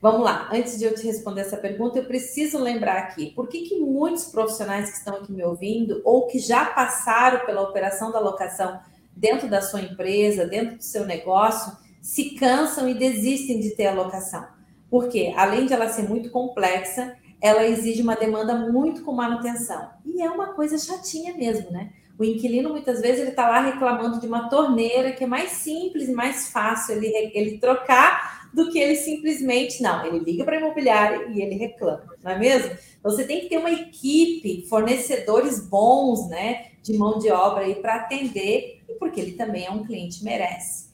[0.00, 3.62] Vamos lá, antes de eu te responder essa pergunta, eu preciso lembrar aqui, por que,
[3.62, 8.20] que muitos profissionais que estão aqui me ouvindo ou que já passaram pela operação da
[8.20, 8.80] locação
[9.18, 13.94] dentro da sua empresa, dentro do seu negócio, se cansam e desistem de ter a
[13.94, 14.46] locação?
[14.88, 19.90] Porque, além de ela ser muito complexa, ela exige uma demanda muito com manutenção.
[20.04, 21.90] E é uma coisa chatinha mesmo, né?
[22.18, 26.08] O inquilino, muitas vezes, ele está lá reclamando de uma torneira que é mais simples
[26.08, 31.28] mais fácil ele, ele trocar do que ele simplesmente não, ele liga para a imobiliária
[31.28, 32.76] e ele reclama, não é mesmo?
[33.02, 37.96] Você tem que ter uma equipe, fornecedores bons, né, de mão de obra aí para
[37.96, 40.88] atender, porque ele também é um cliente merece.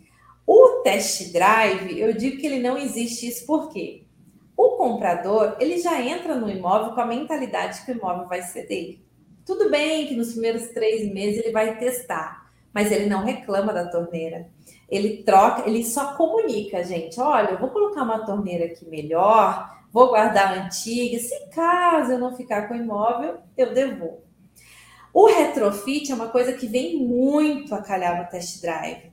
[0.46, 4.04] O test drive, eu digo que ele não existe isso porque
[4.56, 8.66] o comprador, ele já entra no imóvel com a mentalidade que o imóvel vai ser
[8.66, 9.04] dele.
[9.44, 13.88] Tudo bem que nos primeiros três meses ele vai testar, mas ele não reclama da
[13.88, 14.46] torneira
[14.88, 17.20] ele troca, ele só comunica, gente.
[17.20, 21.18] Olha, eu vou colocar uma torneira aqui melhor, vou guardar a antiga.
[21.18, 24.23] Se caso eu não ficar com o imóvel, eu devolvo.
[25.14, 29.12] O retrofit é uma coisa que vem muito a calhar no test drive.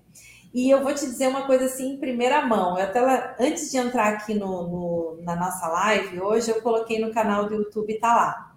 [0.51, 2.77] E eu vou te dizer uma coisa assim em primeira mão.
[2.77, 7.13] Eu até antes de entrar aqui no, no, na nossa live, hoje eu coloquei no
[7.13, 8.55] canal do YouTube, tá lá.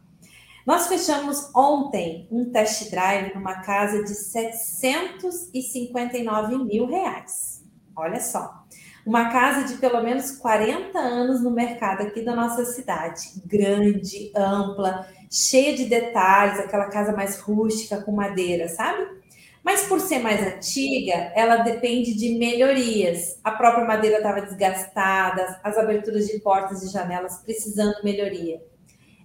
[0.67, 7.63] Nós fechamos ontem um test drive numa casa de 759 mil reais.
[7.95, 8.64] Olha só.
[9.07, 13.43] Uma casa de pelo menos 40 anos no mercado aqui da nossa cidade.
[13.45, 19.07] Grande, ampla, cheia de detalhes, aquela casa mais rústica com madeira, sabe?
[19.63, 23.39] Mas por ser mais antiga, ela depende de melhorias.
[23.43, 28.63] A própria madeira estava desgastada, as aberturas de portas e janelas precisando melhoria.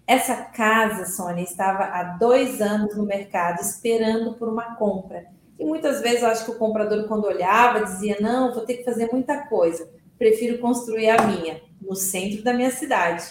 [0.07, 5.25] Essa casa, Sônia, estava há dois anos no mercado esperando por uma compra.
[5.59, 8.85] E muitas vezes eu acho que o comprador, quando olhava, dizia: Não, vou ter que
[8.85, 13.25] fazer muita coisa, prefiro construir a minha, no centro da minha cidade.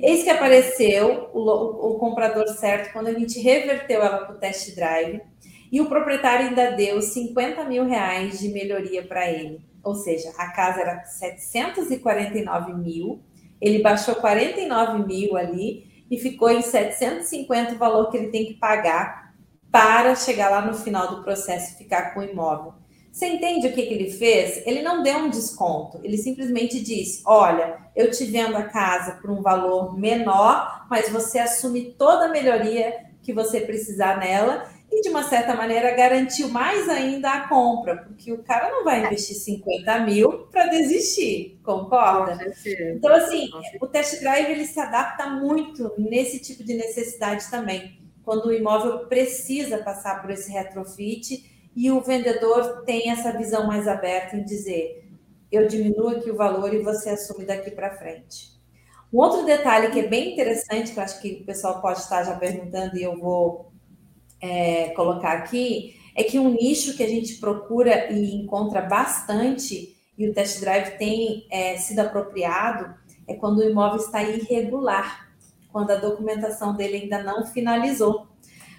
[0.00, 4.38] Eis que apareceu o, o, o comprador certo quando a gente reverteu ela para o
[4.38, 5.20] test drive
[5.70, 9.60] e o proprietário ainda deu 50 mil reais de melhoria para ele.
[9.82, 13.22] Ou seja, a casa era 749 mil,
[13.60, 18.54] ele baixou 49 mil ali e ficou em 750 o valor que ele tem que
[18.54, 19.23] pagar
[19.74, 22.74] para chegar lá no final do processo e ficar com o imóvel.
[23.10, 24.64] Você entende o que, que ele fez?
[24.64, 29.32] Ele não deu um desconto, ele simplesmente disse: Olha, eu te vendo a casa por
[29.32, 35.08] um valor menor, mas você assume toda a melhoria que você precisar nela e, de
[35.08, 39.98] uma certa maneira, garantiu mais ainda a compra, porque o cara não vai investir 50
[40.00, 42.38] mil para desistir, concorda?
[42.94, 43.50] Então, assim,
[43.80, 49.06] o test drive ele se adapta muito nesse tipo de necessidade também, quando o imóvel
[49.06, 55.08] precisa passar por esse retrofit e o vendedor tem essa visão mais aberta em dizer:
[55.50, 58.54] eu diminuo aqui o valor e você assume daqui para frente.
[59.12, 62.24] Um outro detalhe que é bem interessante, que eu acho que o pessoal pode estar
[62.24, 63.72] já perguntando e eu vou
[64.40, 70.28] é, colocar aqui é que um nicho que a gente procura e encontra bastante, e
[70.28, 72.94] o test drive tem é, sido apropriado,
[73.26, 75.23] é quando o imóvel está irregular,
[75.74, 78.28] quando a documentação dele ainda não finalizou.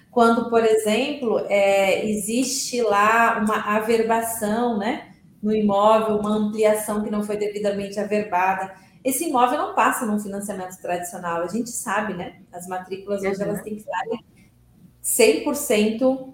[0.10, 5.10] Quando, por exemplo, é, existe lá uma averbação né,
[5.44, 8.74] no imóvel, uma ampliação que não foi devidamente averbada.
[9.04, 12.38] Esse imóvel não passa num financiamento tradicional, a gente sabe, né?
[12.50, 14.04] As matrículas hoje elas têm que estar
[15.04, 16.34] 100%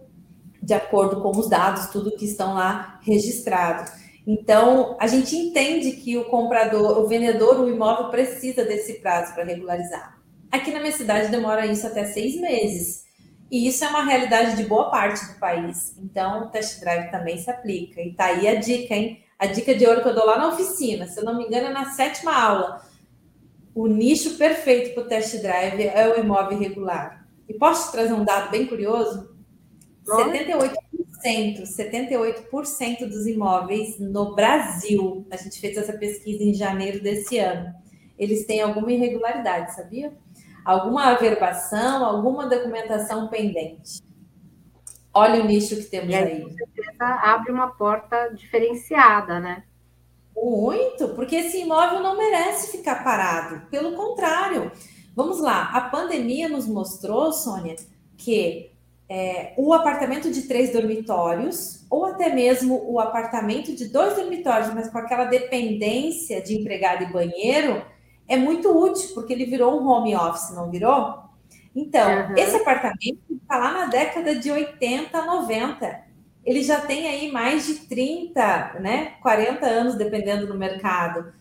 [0.62, 3.92] de acordo com os dados, tudo que estão lá registrados.
[4.28, 9.44] Então, a gente entende que o comprador, o vendedor, o imóvel precisa desse prazo para
[9.44, 10.21] regularizar.
[10.52, 13.06] Aqui na minha cidade demora isso até seis meses.
[13.50, 15.96] E isso é uma realidade de boa parte do país.
[15.98, 18.02] Então, o test drive também se aplica.
[18.02, 19.24] E tá aí a dica, hein?
[19.38, 21.68] A dica de ouro que eu dou lá na oficina, se eu não me engano,
[21.68, 22.82] é na sétima aula.
[23.74, 27.26] O nicho perfeito para o test drive é o imóvel irregular.
[27.48, 29.36] E posso te trazer um dado bem curioso?
[30.06, 30.92] 78
[31.24, 37.74] 78% dos imóveis no Brasil, a gente fez essa pesquisa em janeiro desse ano,
[38.18, 40.14] eles têm alguma irregularidade, sabia?
[40.64, 44.02] Alguma averbação, alguma documentação pendente.
[45.14, 46.42] Olha o nicho que temos aí.
[46.42, 49.64] Com certeza abre uma porta diferenciada, né?
[50.36, 53.68] Muito, porque esse imóvel não merece ficar parado.
[53.70, 54.72] Pelo contrário,
[55.16, 55.72] vamos lá.
[55.74, 57.76] A pandemia nos mostrou, Sônia,
[58.18, 58.72] que
[59.10, 64.90] é, o apartamento de três dormitórios, ou até mesmo o apartamento de dois dormitórios, mas
[64.90, 67.86] com aquela dependência de empregado e banheiro,
[68.32, 71.20] é muito útil, porque ele virou um home office, não virou?
[71.76, 72.36] Então, uhum.
[72.38, 76.02] esse apartamento está lá na década de 80, 90.
[76.46, 81.34] Ele já tem aí mais de 30, né, 40 anos, dependendo do mercado.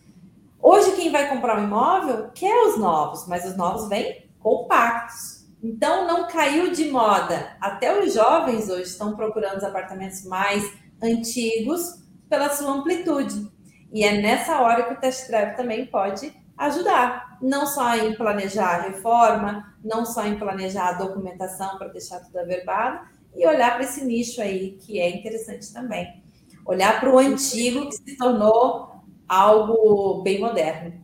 [0.61, 5.47] Hoje, quem vai comprar um imóvel quer os novos, mas os novos vêm compactos.
[5.63, 7.55] Então, não caiu de moda.
[7.61, 10.69] Até os jovens hoje estão procurando os apartamentos mais
[11.01, 13.49] antigos pela sua amplitude.
[13.93, 18.75] E é nessa hora que o test drive também pode ajudar, não só em planejar
[18.75, 23.83] a reforma, não só em planejar a documentação para deixar tudo averbado, e olhar para
[23.83, 26.21] esse nicho aí, que é interessante também.
[26.65, 28.91] Olhar para o antigo que se tornou
[29.27, 31.01] algo bem moderno.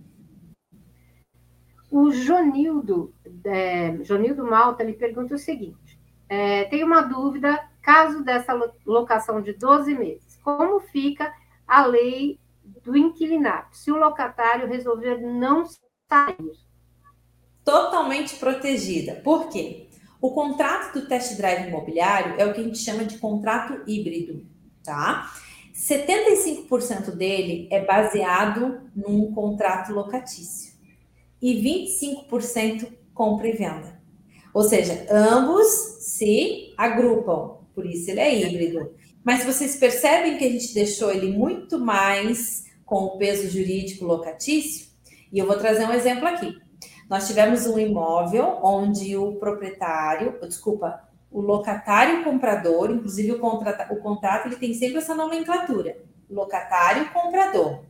[1.89, 3.13] O Jonildo,
[3.45, 5.99] é, Jonildo Malta, ele pergunta o seguinte:
[6.29, 8.53] é, tem uma dúvida, caso dessa
[8.85, 11.33] locação de 12 meses, como fica
[11.65, 12.37] a lei
[12.87, 15.65] do inquilinato se o locatário resolver não
[16.09, 16.53] sair?
[17.65, 19.15] Totalmente protegida.
[19.15, 19.89] Por quê?
[20.21, 24.47] O contrato do test drive imobiliário é o que a gente chama de contrato híbrido,
[24.83, 25.29] tá?
[25.75, 30.73] 75% dele é baseado num contrato locatício
[31.41, 31.61] e
[32.31, 34.01] 25% compra e venda.
[34.53, 35.67] Ou seja, ambos
[35.99, 38.95] se agrupam, por isso ele é híbrido.
[39.23, 44.87] Mas vocês percebem que a gente deixou ele muito mais com o peso jurídico locatício?
[45.31, 46.57] E eu vou trazer um exemplo aqui.
[47.07, 53.97] Nós tivemos um imóvel onde o proprietário, desculpa, o locatário comprador, inclusive o, contrato, o
[53.97, 55.97] contrato ele tem sempre essa nomenclatura,
[56.29, 57.83] locatário comprador.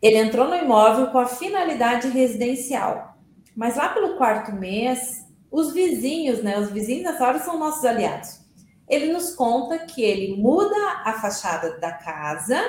[0.00, 3.16] Ele entrou no imóvel com a finalidade residencial,
[3.54, 6.58] mas lá pelo quarto mês, os vizinhos, né?
[6.58, 8.40] Os vizinhos nessa hora são nossos aliados.
[8.88, 12.60] Ele nos conta que ele muda a fachada da casa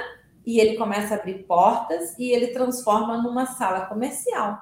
[0.45, 4.57] e ele começa a abrir portas e ele transforma numa sala comercial.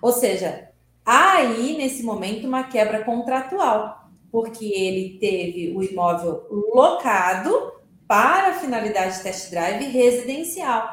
[0.00, 0.70] Ou seja,
[1.04, 7.72] há aí nesse momento uma quebra contratual, porque ele teve o imóvel locado
[8.06, 10.88] para a finalidade test drive residencial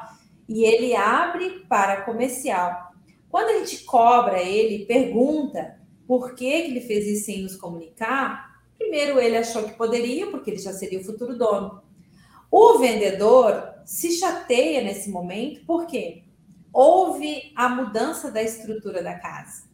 [0.48, 2.92] e ele abre para comercial.
[3.30, 8.62] Quando a gente cobra ele, pergunta por que, que ele fez isso sem nos comunicar,
[8.78, 11.82] primeiro ele achou que poderia, porque ele já seria o futuro dono.
[12.50, 16.24] O vendedor se chateia nesse momento, porque
[16.74, 19.68] houve a mudança da estrutura da casa.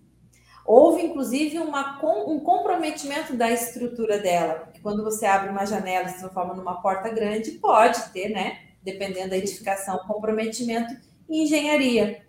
[0.66, 6.54] Houve, inclusive, uma, um comprometimento da estrutura dela, quando você abre uma janela se transforma
[6.54, 8.60] numa porta grande, pode ter, né?
[8.84, 10.94] dependendo da edificação, comprometimento
[11.30, 12.22] e engenharia.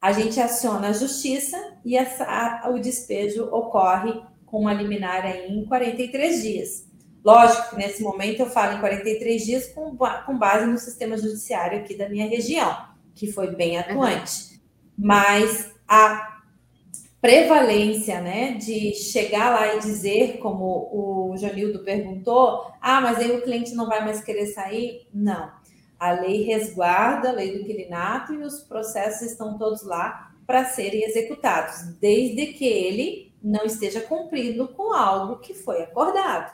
[0.00, 6.42] A gente aciona a justiça e essa, o despejo ocorre com uma liminar em 43
[6.42, 6.91] dias.
[7.24, 11.78] Lógico que nesse momento eu falo em 43 dias com, com base no sistema judiciário
[11.78, 12.76] aqui da minha região,
[13.14, 14.60] que foi bem atuante.
[14.98, 16.40] Mas a
[17.20, 23.42] prevalência, né, de chegar lá e dizer, como o Janildo perguntou, ah, mas aí o
[23.42, 25.06] cliente não vai mais querer sair?
[25.14, 25.52] Não.
[26.00, 31.04] A lei resguarda a lei do inquilinato e os processos estão todos lá para serem
[31.04, 36.52] executados, desde que ele não esteja cumprindo com algo que foi acordado,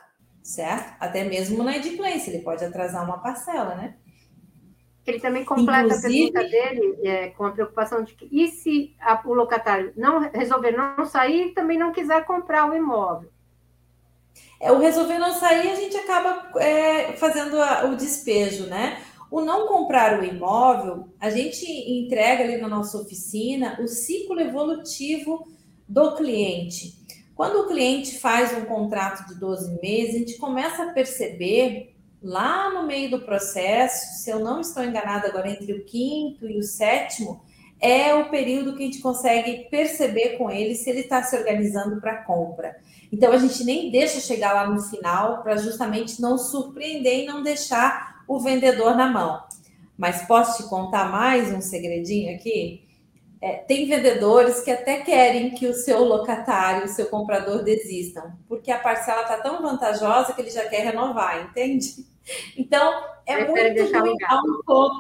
[0.48, 0.96] certo?
[0.98, 3.96] Até mesmo na ediclência, ele pode atrasar uma parcela, né?
[5.06, 8.96] Ele também completa Inclusive, a pergunta dele é, com a preocupação de que, e se
[8.98, 13.30] a, o locatário não resolver não sair também não quiser comprar o imóvel?
[14.58, 19.02] É, o resolver não sair, a gente acaba é, fazendo a, o despejo, né?
[19.30, 25.46] O não comprar o imóvel, a gente entrega ali na nossa oficina o ciclo evolutivo
[25.86, 26.97] do cliente.
[27.38, 32.68] Quando o cliente faz um contrato de 12 meses, a gente começa a perceber lá
[32.68, 36.64] no meio do processo, se eu não estou enganada agora, entre o quinto e o
[36.64, 37.40] sétimo,
[37.78, 42.00] é o período que a gente consegue perceber com ele se ele está se organizando
[42.00, 42.76] para compra.
[43.12, 47.40] Então a gente nem deixa chegar lá no final para justamente não surpreender e não
[47.40, 49.44] deixar o vendedor na mão.
[49.96, 52.87] Mas posso te contar mais um segredinho aqui?
[53.40, 58.70] É, tem vendedores que até querem que o seu locatário, o seu comprador desistam, porque
[58.70, 62.04] a parcela está tão vantajosa que ele já quer renovar, entende?
[62.56, 63.60] Então, é muito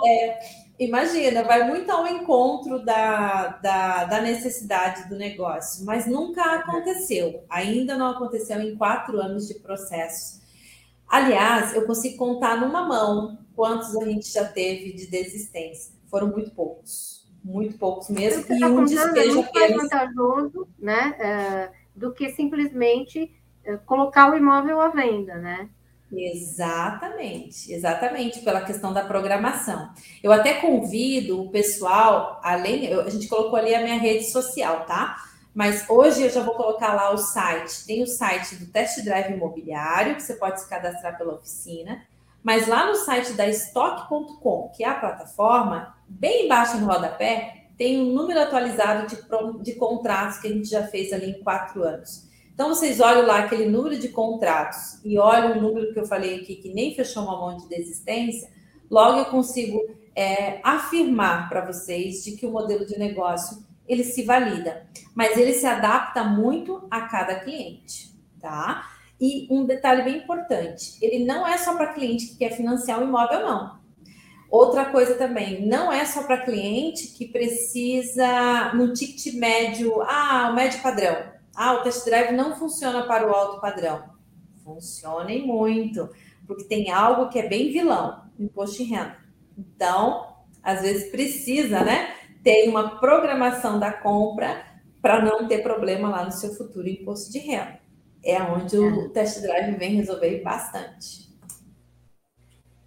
[0.06, 0.38] é,
[0.78, 7.98] imagina, vai muito ao encontro da, da, da, necessidade do negócio, mas nunca aconteceu, ainda
[7.98, 10.40] não aconteceu em quatro anos de processo.
[11.08, 15.92] Aliás, eu consigo contar numa mão quantos a gente já teve de desistência.
[16.08, 17.17] Foram muito poucos
[17.48, 22.28] muito poucos mesmo, e tá um despejo é muito mais vantajoso né, é, do que
[22.30, 23.34] simplesmente
[23.64, 25.68] é, colocar o imóvel à venda, né?
[26.12, 29.90] Exatamente, exatamente, pela questão da programação.
[30.22, 34.86] Eu até convido o pessoal, além, eu, a gente colocou ali a minha rede social,
[34.86, 35.16] tá?
[35.54, 37.84] Mas hoje eu já vou colocar lá o site.
[37.86, 42.02] Tem o site do Test Drive Imobiliário, que você pode se cadastrar pela oficina.
[42.42, 48.00] Mas lá no site da Stock.com, que é a plataforma, bem embaixo no rodapé, tem
[48.00, 52.26] um número atualizado de, de contratos que a gente já fez ali em quatro anos.
[52.52, 56.40] Então, vocês olham lá aquele número de contratos e olham o número que eu falei
[56.40, 58.50] aqui, que nem fechou uma mão de desistência,
[58.90, 59.80] logo eu consigo
[60.16, 65.54] é, afirmar para vocês de que o modelo de negócio ele se valida, mas ele
[65.54, 68.90] se adapta muito a cada cliente, tá?
[69.20, 73.04] E um detalhe bem importante, ele não é só para cliente que quer financiar o
[73.04, 73.77] imóvel, não.
[74.50, 80.54] Outra coisa também, não é só para cliente que precisa no ticket médio, ah, o
[80.54, 81.16] médio padrão.
[81.54, 84.04] Ah, o test drive não funciona para o alto padrão.
[84.64, 86.08] Funciona e muito,
[86.46, 89.18] porque tem algo que é bem vilão, imposto de renda.
[89.56, 94.64] Então, às vezes precisa, né, ter uma programação da compra
[95.02, 97.80] para não ter problema lá no seu futuro imposto de renda.
[98.24, 99.08] É onde o é.
[99.10, 101.27] test drive vem resolver bastante.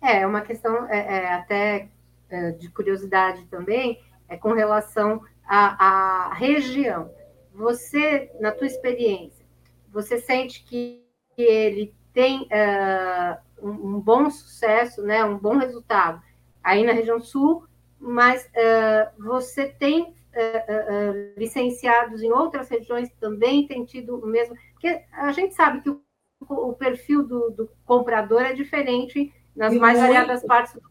[0.02, 1.90] É, uma questão é, é, até
[2.30, 7.12] é, de curiosidade também, é com relação à, à, região.
[7.54, 9.46] Você, na tua experiência,
[9.90, 11.06] você sente que
[11.38, 16.22] ele tem uh, um, um, bom sucesso, né, um bom resultado
[16.64, 17.66] aí na região sul,
[18.00, 20.16] mas uh, você tem
[21.36, 24.56] licenciados em outras regiões que também têm tido o mesmo.
[24.72, 26.02] Porque a gente sabe que o,
[26.48, 30.82] o perfil do, do comprador é diferente nas mais variadas partes do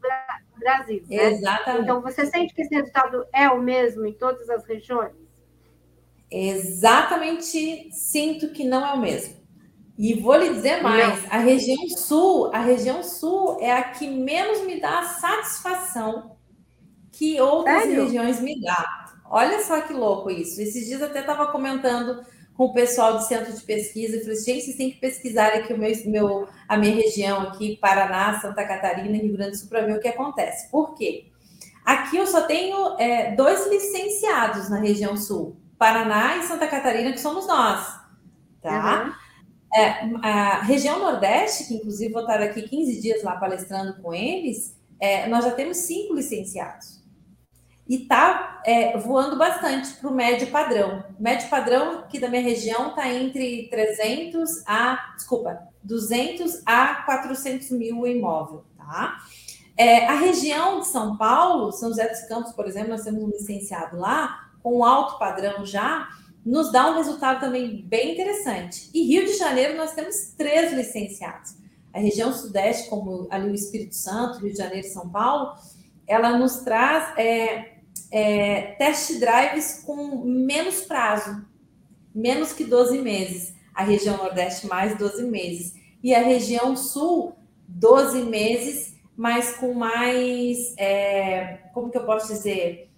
[0.58, 1.02] Brasil.
[1.08, 1.32] Né?
[1.32, 1.82] Exatamente.
[1.82, 5.12] Então, você sente que esse resultado é o mesmo em todas as regiões?
[6.30, 9.40] Exatamente, sinto que não é o mesmo.
[9.98, 14.62] E vou lhe dizer mais, a região sul, a região sul é a que menos
[14.62, 16.36] me dá a satisfação
[17.12, 18.04] que outras Sério?
[18.04, 19.04] regiões me dá.
[19.26, 20.61] Olha só que louco isso.
[20.61, 22.24] Esses dias até estava comentando
[22.61, 25.72] com o pessoal do centro de pesquisa e falei, gente, vocês têm que pesquisar aqui
[25.72, 29.70] o meu, meu, a minha região aqui, Paraná, Santa Catarina e Rio Grande do Sul,
[29.70, 30.70] para ver o que acontece.
[30.70, 31.24] Por quê?
[31.86, 37.20] Aqui eu só tenho é, dois licenciados na região sul, Paraná e Santa Catarina, que
[37.20, 37.98] somos nós,
[38.61, 39.06] tá?
[39.06, 39.80] Uhum.
[39.82, 44.78] É, a região Nordeste, que inclusive vou estar aqui 15 dias lá palestrando com eles,
[45.00, 46.99] é, nós já temos cinco licenciados
[47.91, 51.05] e está é, voando bastante para o médio padrão.
[51.18, 57.72] O médio padrão aqui da minha região está entre 300 a, desculpa, 200 a 400
[57.72, 59.18] mil o imóvel, tá?
[59.76, 63.28] É, a região de São Paulo, São José dos Campos, por exemplo, nós temos um
[63.28, 66.11] licenciado lá, com alto padrão já,
[66.47, 68.88] nos dá um resultado também bem interessante.
[68.95, 71.57] E Rio de Janeiro, nós temos três licenciados.
[71.93, 75.55] A região sudeste, como ali o Espírito Santo, Rio de Janeiro e São Paulo,
[76.07, 77.80] ela nos traz é,
[78.11, 81.44] é, test drives com menos prazo,
[82.14, 83.54] menos que 12 meses.
[83.74, 85.74] A região Nordeste, mais 12 meses.
[86.02, 87.34] E a região Sul,
[87.68, 92.90] 12 meses, mas com mais, é, como que eu posso dizer?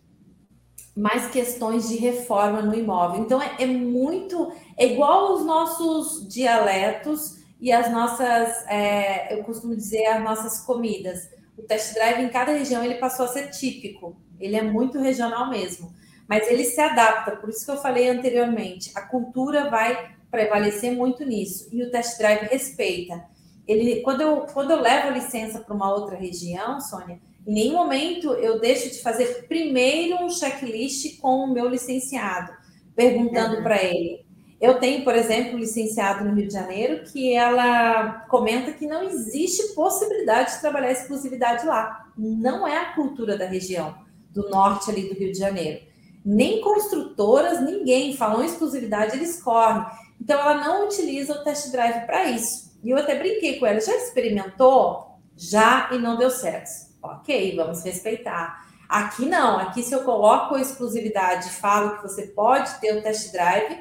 [0.96, 3.22] Mais questões de reforma no imóvel.
[3.22, 9.76] Então, é, é muito, é igual os nossos dialetos e as nossas, é, eu costumo
[9.76, 11.28] dizer, as nossas comidas.
[11.56, 15.49] O test drive em cada região ele passou a ser típico ele é muito regional
[15.49, 15.93] mesmo,
[16.28, 21.24] mas ele se adapta, por isso que eu falei anteriormente, a cultura vai prevalecer muito
[21.24, 23.22] nisso, e o test drive respeita.
[23.66, 27.74] Ele, quando, eu, quando eu levo a licença para uma outra região, Sônia, em nenhum
[27.74, 32.53] momento eu deixo de fazer primeiro um checklist com o meu licenciado,
[32.95, 33.62] perguntando uhum.
[33.62, 34.24] para ele.
[34.61, 39.03] Eu tenho, por exemplo, um licenciado no Rio de Janeiro que ela comenta que não
[39.03, 42.07] existe possibilidade de trabalhar exclusividade lá.
[42.16, 43.93] Não é a cultura da região,
[44.33, 45.80] do norte ali do Rio de Janeiro.
[46.24, 49.85] Nem construtoras, ninguém falam exclusividade, eles correm.
[50.20, 52.72] Então, ela não utiliza o test drive para isso.
[52.83, 55.18] E eu até brinquei com ela, já experimentou?
[55.37, 56.93] Já e não deu certo.
[57.03, 58.66] Ok, vamos respeitar.
[58.89, 63.03] Aqui não, aqui se eu coloco a exclusividade e falo que você pode ter o
[63.03, 63.78] test drive,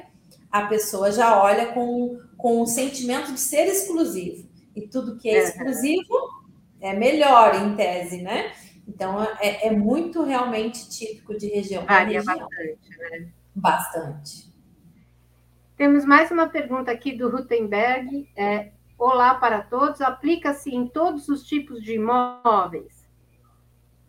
[0.50, 4.48] a pessoa já olha com, com o sentimento de ser exclusivo.
[4.74, 6.14] E tudo que é exclusivo
[6.80, 8.52] é melhor, em tese, né?
[8.86, 11.84] Então, é, é muito realmente típico de região.
[11.84, 12.38] Varia região.
[12.38, 13.28] bastante, né?
[13.54, 14.52] Bastante.
[15.76, 18.28] Temos mais uma pergunta aqui do Rutenberg.
[18.36, 18.72] É,
[19.04, 20.00] Olá para todos.
[20.00, 23.02] Aplica-se em todos os tipos de imóveis?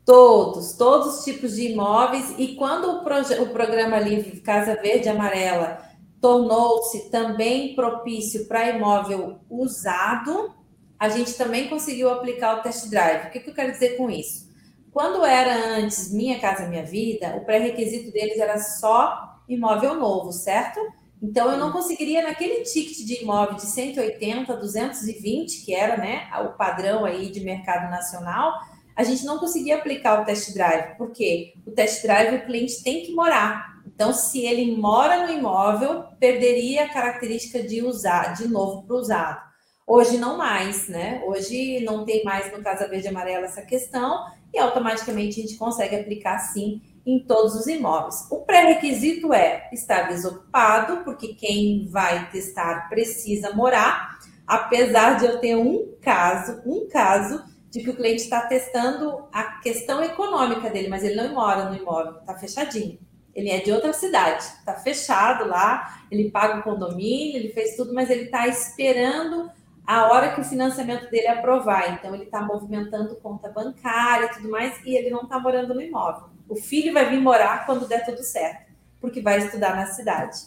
[0.05, 2.36] Todos, todos os tipos de imóveis.
[2.38, 5.82] E quando o, o programa Livre Casa Verde Amarela
[6.21, 10.53] tornou-se também propício para imóvel usado,
[10.99, 13.30] a gente também conseguiu aplicar o test drive.
[13.30, 14.53] O que, que eu quero dizer com isso?
[14.94, 20.80] Quando era antes Minha Casa Minha Vida, o pré-requisito deles era só imóvel novo, certo?
[21.20, 26.50] Então, eu não conseguiria, naquele ticket de imóvel de 180, 220, que era né, o
[26.50, 28.54] padrão aí de mercado nacional,
[28.96, 33.04] a gente não conseguia aplicar o test drive, porque o test drive o cliente tem
[33.04, 33.82] que morar.
[33.88, 39.41] Então, se ele mora no imóvel, perderia a característica de usar de novo para usado.
[39.88, 41.24] Hoje não mais, né?
[41.26, 44.24] Hoje não tem mais no Casa Verde Amarela essa questão
[44.54, 48.28] e automaticamente a gente consegue aplicar sim em todos os imóveis.
[48.30, 55.56] O pré-requisito é estar desocupado, porque quem vai testar precisa morar, apesar de eu ter
[55.58, 61.04] um caso, um caso de que o cliente está testando a questão econômica dele, mas
[61.04, 62.99] ele não mora no imóvel, está fechadinho.
[63.34, 67.91] Ele é de outra cidade, está fechado lá, ele paga o condomínio, ele fez tudo,
[67.91, 69.49] mas ele está esperando
[69.86, 71.93] a hora que o financiamento dele aprovar.
[71.93, 75.81] Então, ele está movimentando conta bancária e tudo mais, e ele não está morando no
[75.81, 76.29] imóvel.
[76.47, 80.38] O filho vai vir morar quando der tudo certo, porque vai estudar na cidade.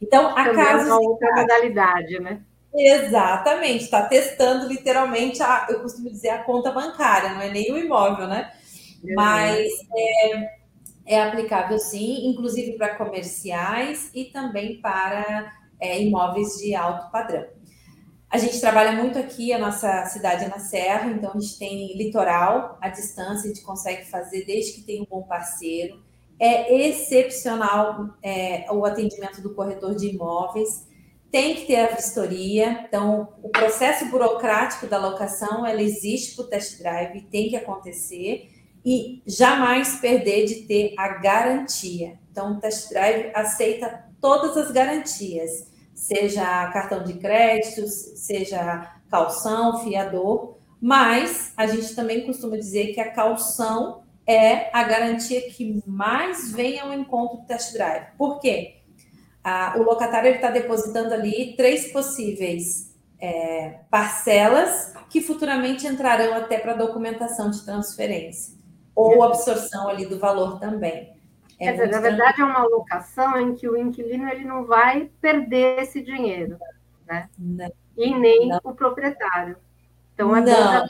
[0.00, 0.82] Então, a Também casa.
[0.82, 2.42] É uma outra modalidade, né?
[2.76, 7.78] Exatamente, está testando literalmente, a, eu costumo dizer, a conta bancária, não é nem o
[7.78, 8.52] imóvel, né?
[9.14, 10.50] Mas é,
[11.06, 17.46] é aplicável sim, inclusive para comerciais e também para é, imóveis de alto padrão.
[18.34, 21.96] A gente trabalha muito aqui, a nossa cidade é na Serra, então a gente tem
[21.96, 26.02] litoral, a distância, a gente consegue fazer desde que tem um bom parceiro.
[26.36, 30.84] É excepcional é, o atendimento do corretor de imóveis,
[31.30, 36.48] tem que ter a vistoria, então o processo burocrático da locação, ela existe para o
[36.48, 38.50] test drive, tem que acontecer,
[38.84, 42.18] e jamais perder de ter a garantia.
[42.32, 50.56] Então o test drive aceita todas as garantias seja cartão de créditos, seja calção, fiador,
[50.80, 56.80] mas a gente também costuma dizer que a calção é a garantia que mais vem
[56.80, 58.06] ao encontro do test drive.
[58.18, 58.76] Por quê?
[59.42, 66.74] Ah, o locatário está depositando ali três possíveis é, parcelas que futuramente entrarão até para
[66.74, 68.54] documentação de transferência
[68.94, 71.13] ou absorção ali do valor também.
[71.58, 75.10] É Quer dizer, na verdade, é uma alocação em que o inquilino ele não vai
[75.20, 76.58] perder esse dinheiro,
[77.06, 77.28] né?
[77.38, 77.72] Não.
[77.96, 78.60] E nem não.
[78.64, 79.56] o proprietário.
[80.12, 80.86] Então, é não.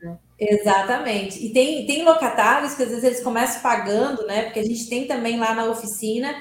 [0.00, 0.18] Né?
[0.38, 1.44] Exatamente.
[1.44, 4.44] E tem, tem locatários que às vezes eles começam pagando, né?
[4.44, 6.32] Porque a gente tem também lá na oficina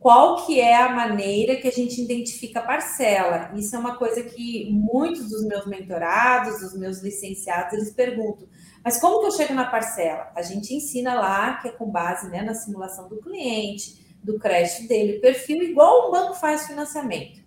[0.00, 3.52] qual que é a maneira que a gente identifica a parcela.
[3.54, 8.48] Isso é uma coisa que muitos dos meus mentorados, dos meus licenciados, eles perguntam.
[8.84, 10.30] Mas como que eu chego na parcela?
[10.34, 14.88] A gente ensina lá, que é com base né, na simulação do cliente, do crédito
[14.88, 17.40] dele, perfil, igual o banco faz financiamento.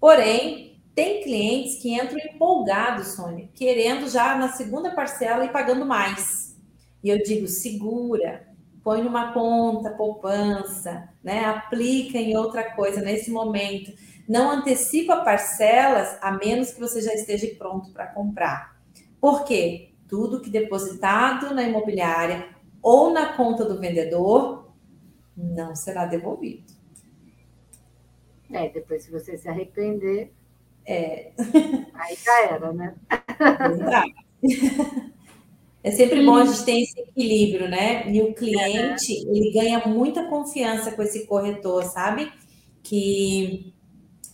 [0.00, 6.56] Porém, tem clientes que entram empolgados, Sônia, querendo já na segunda parcela e pagando mais.
[7.02, 8.46] E eu digo, segura,
[8.82, 11.44] põe numa conta, poupança, né?
[11.44, 13.92] aplica em outra coisa nesse momento.
[14.28, 18.76] Não antecipa parcelas, a menos que você já esteja pronto para comprar.
[19.20, 19.89] Por quê?
[20.10, 22.48] Tudo que depositado na imobiliária
[22.82, 24.74] ou na conta do vendedor
[25.36, 26.64] não será devolvido.
[28.50, 30.32] É, depois se você se arrepender,
[30.84, 31.30] é.
[31.94, 32.94] aí já era, né?
[35.82, 38.06] É sempre bom a gente ter esse equilíbrio, né?
[38.12, 42.30] E o cliente, ele ganha muita confiança com esse corretor, sabe?
[42.82, 43.72] Que,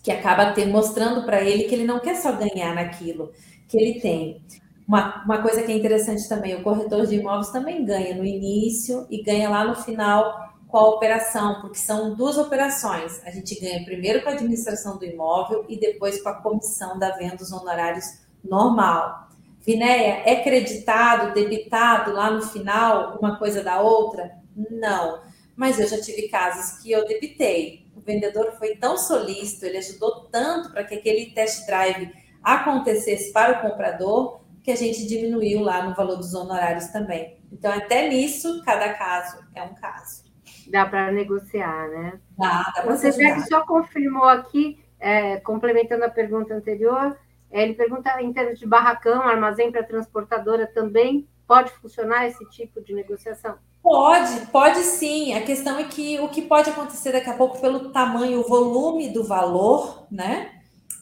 [0.03, 3.31] que acaba ter, mostrando para ele que ele não quer só ganhar naquilo
[3.69, 4.43] que ele tem.
[4.87, 9.07] Uma, uma coisa que é interessante também, o corretor de imóveis também ganha no início
[9.11, 13.21] e ganha lá no final com a operação, porque são duas operações.
[13.25, 17.11] A gente ganha primeiro com a administração do imóvel e depois com a comissão da
[17.17, 18.05] venda dos honorários
[18.45, 19.29] normal.
[19.67, 24.37] Vinéia, é creditado, debitado lá no final uma coisa da outra?
[24.71, 25.21] Não.
[25.57, 27.87] Mas eu já tive casos que eu debitei.
[27.97, 32.13] O vendedor foi tão solícito, ele ajudou tanto para que aquele test drive
[32.43, 37.39] acontecesse para o comprador, que a gente diminuiu lá no valor dos honorários também.
[37.53, 40.25] Então, até nisso, cada caso é um caso.
[40.69, 42.19] Dá para negociar, né?
[42.37, 47.17] Dá, dá Você já só confirmou aqui, é, complementando a pergunta anterior,
[47.49, 52.83] é, ele pergunta em termos de barracão, armazém para transportadora também pode funcionar esse tipo
[52.83, 53.55] de negociação?
[53.81, 55.33] Pode, pode sim.
[55.35, 59.11] A questão é que o que pode acontecer daqui a pouco pelo tamanho, o volume
[59.11, 60.51] do valor, né?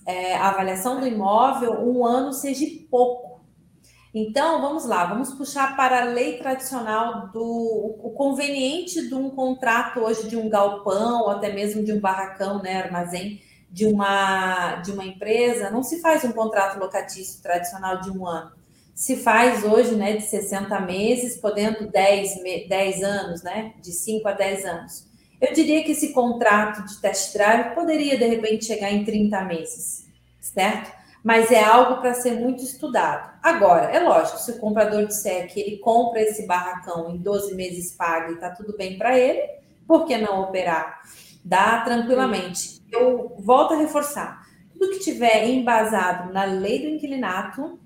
[0.07, 3.34] É, a avaliação do imóvel, um ano seja pouco.
[4.17, 9.99] Então, vamos lá, vamos puxar para a lei tradicional do o conveniente de um contrato
[9.99, 14.93] hoje de um galpão, ou até mesmo de um barracão, né, armazém de uma, de
[14.93, 18.53] uma empresa, não se faz um contrato locatício tradicional de um ano.
[18.95, 24.33] Se faz hoje, né, de 60 meses, podendo 10, 10 anos, né, de 5 a
[24.33, 25.09] 10 anos.
[25.41, 30.07] Eu diria que esse contrato de test drive poderia, de repente, chegar em 30 meses,
[30.41, 30.94] certo?
[31.25, 33.33] Mas é algo para ser muito estudado.
[33.43, 37.97] Agora, é lógico, se o comprador disser que ele compra esse barracão em 12 meses
[37.97, 39.41] paga e está tudo bem para ele,
[39.89, 41.01] por que não operar?
[41.43, 47.79] Dá tranquilamente eu volto a reforçar: tudo que tiver embasado na lei do inquilinato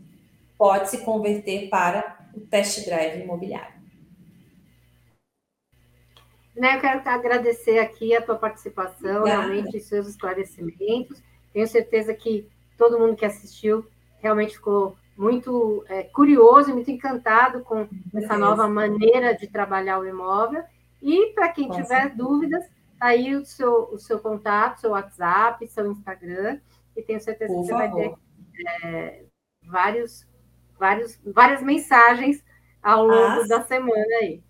[0.57, 3.78] pode se converter para o test drive imobiliário.
[6.55, 9.43] Né, eu quero agradecer aqui a tua participação, Obrigada.
[9.43, 11.22] realmente seus esclarecimentos.
[11.53, 13.84] Tenho certeza que todo mundo que assistiu
[14.18, 20.06] realmente ficou muito é, curioso e muito encantado com essa nova maneira de trabalhar o
[20.06, 20.62] imóvel.
[21.02, 22.64] E para quem tiver dúvidas,
[22.98, 26.58] Tá aí o seu, o seu contato, seu WhatsApp, seu Instagram,
[26.96, 27.90] e tenho certeza Por que você favor.
[27.90, 29.22] vai ter é,
[29.64, 30.26] vários,
[30.76, 32.42] vários, várias mensagens
[32.82, 34.42] ao longo ah, da semana aí.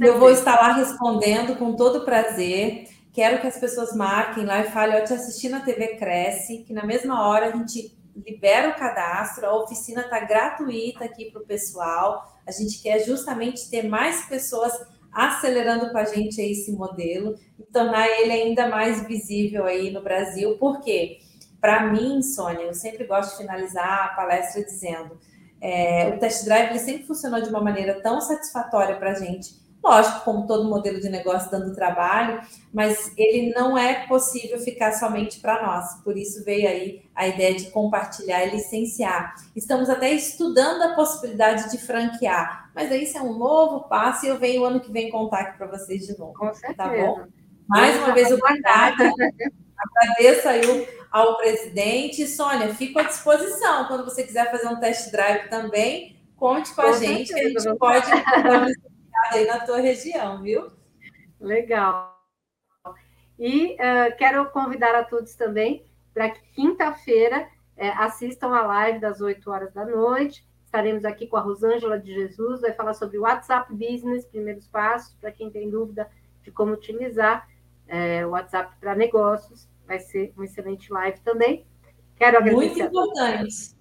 [0.00, 2.88] Eu vou estar lá respondendo com todo prazer.
[3.14, 6.72] Quero que as pessoas marquem lá e falem, eu te assisti na TV Cresce, que
[6.72, 11.46] na mesma hora a gente libera o cadastro, a oficina está gratuita aqui para o
[11.46, 12.24] pessoal.
[12.44, 14.72] A gente quer justamente ter mais pessoas
[15.12, 20.58] acelerando com a gente esse modelo e tornar ele ainda mais visível aí no Brasil.
[20.58, 21.18] Por quê?
[21.60, 25.16] Para mim, Sônia, eu sempre gosto de finalizar a palestra dizendo:
[25.60, 29.62] é, o test drive ele sempre funcionou de uma maneira tão satisfatória para a gente
[29.84, 32.40] Lógico, como todo modelo de negócio dando trabalho,
[32.72, 36.02] mas ele não é possível ficar somente para nós.
[36.02, 39.34] Por isso veio aí a ideia de compartilhar e licenciar.
[39.54, 44.30] Estamos até estudando a possibilidade de franquear, mas aí isso é um novo passo e
[44.30, 46.32] eu venho ano que vem contar aqui para vocês de novo.
[46.32, 46.76] Com tá certeza.
[46.76, 47.26] Tá bom?
[47.68, 49.12] Mais uma vez, obrigada.
[49.76, 52.26] Agradeço aí ao presidente.
[52.26, 53.84] Sônia, fico à disposição.
[53.84, 57.50] Quando você quiser fazer um test drive também, conte com, com a gente, certeza.
[57.50, 58.10] que a gente pode
[59.34, 60.70] aí na tua região, viu?
[61.40, 62.14] Legal.
[63.38, 69.20] E uh, quero convidar a todos também para que quinta-feira é, assistam a live das
[69.20, 70.46] 8 horas da noite.
[70.64, 75.32] Estaremos aqui com a Rosângela de Jesus, vai falar sobre WhatsApp Business, primeiros passos, para
[75.32, 76.08] quem tem dúvida
[76.42, 77.48] de como utilizar
[77.86, 79.68] é, o WhatsApp para negócios.
[79.86, 81.66] Vai ser uma excelente live também.
[82.16, 82.56] Quero agradecer.
[82.56, 83.74] Muito importante.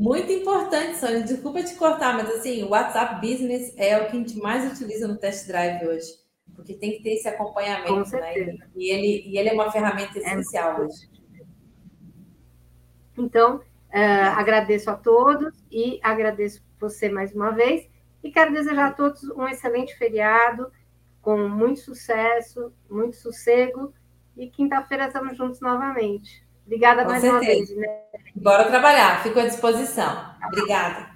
[0.00, 1.22] Muito importante, Sônia.
[1.22, 5.06] Desculpa te cortar, mas assim, o WhatsApp Business é o que a gente mais utiliza
[5.06, 6.14] no test drive hoje.
[6.56, 8.56] Porque tem que ter esse acompanhamento, né?
[8.74, 11.10] E ele, e ele é uma ferramenta é essencial é hoje.
[13.18, 13.60] Então,
[13.92, 17.86] é, agradeço a todos e agradeço você mais uma vez.
[18.24, 20.72] E quero desejar a todos um excelente feriado,
[21.20, 23.92] com muito sucesso, muito sossego.
[24.34, 26.42] E quinta-feira estamos juntos novamente.
[26.70, 27.42] Obrigada Com mais certeza.
[27.42, 27.76] uma vez.
[27.76, 28.00] Né?
[28.36, 30.24] Bora trabalhar, fico à disposição.
[30.46, 31.09] Obrigada.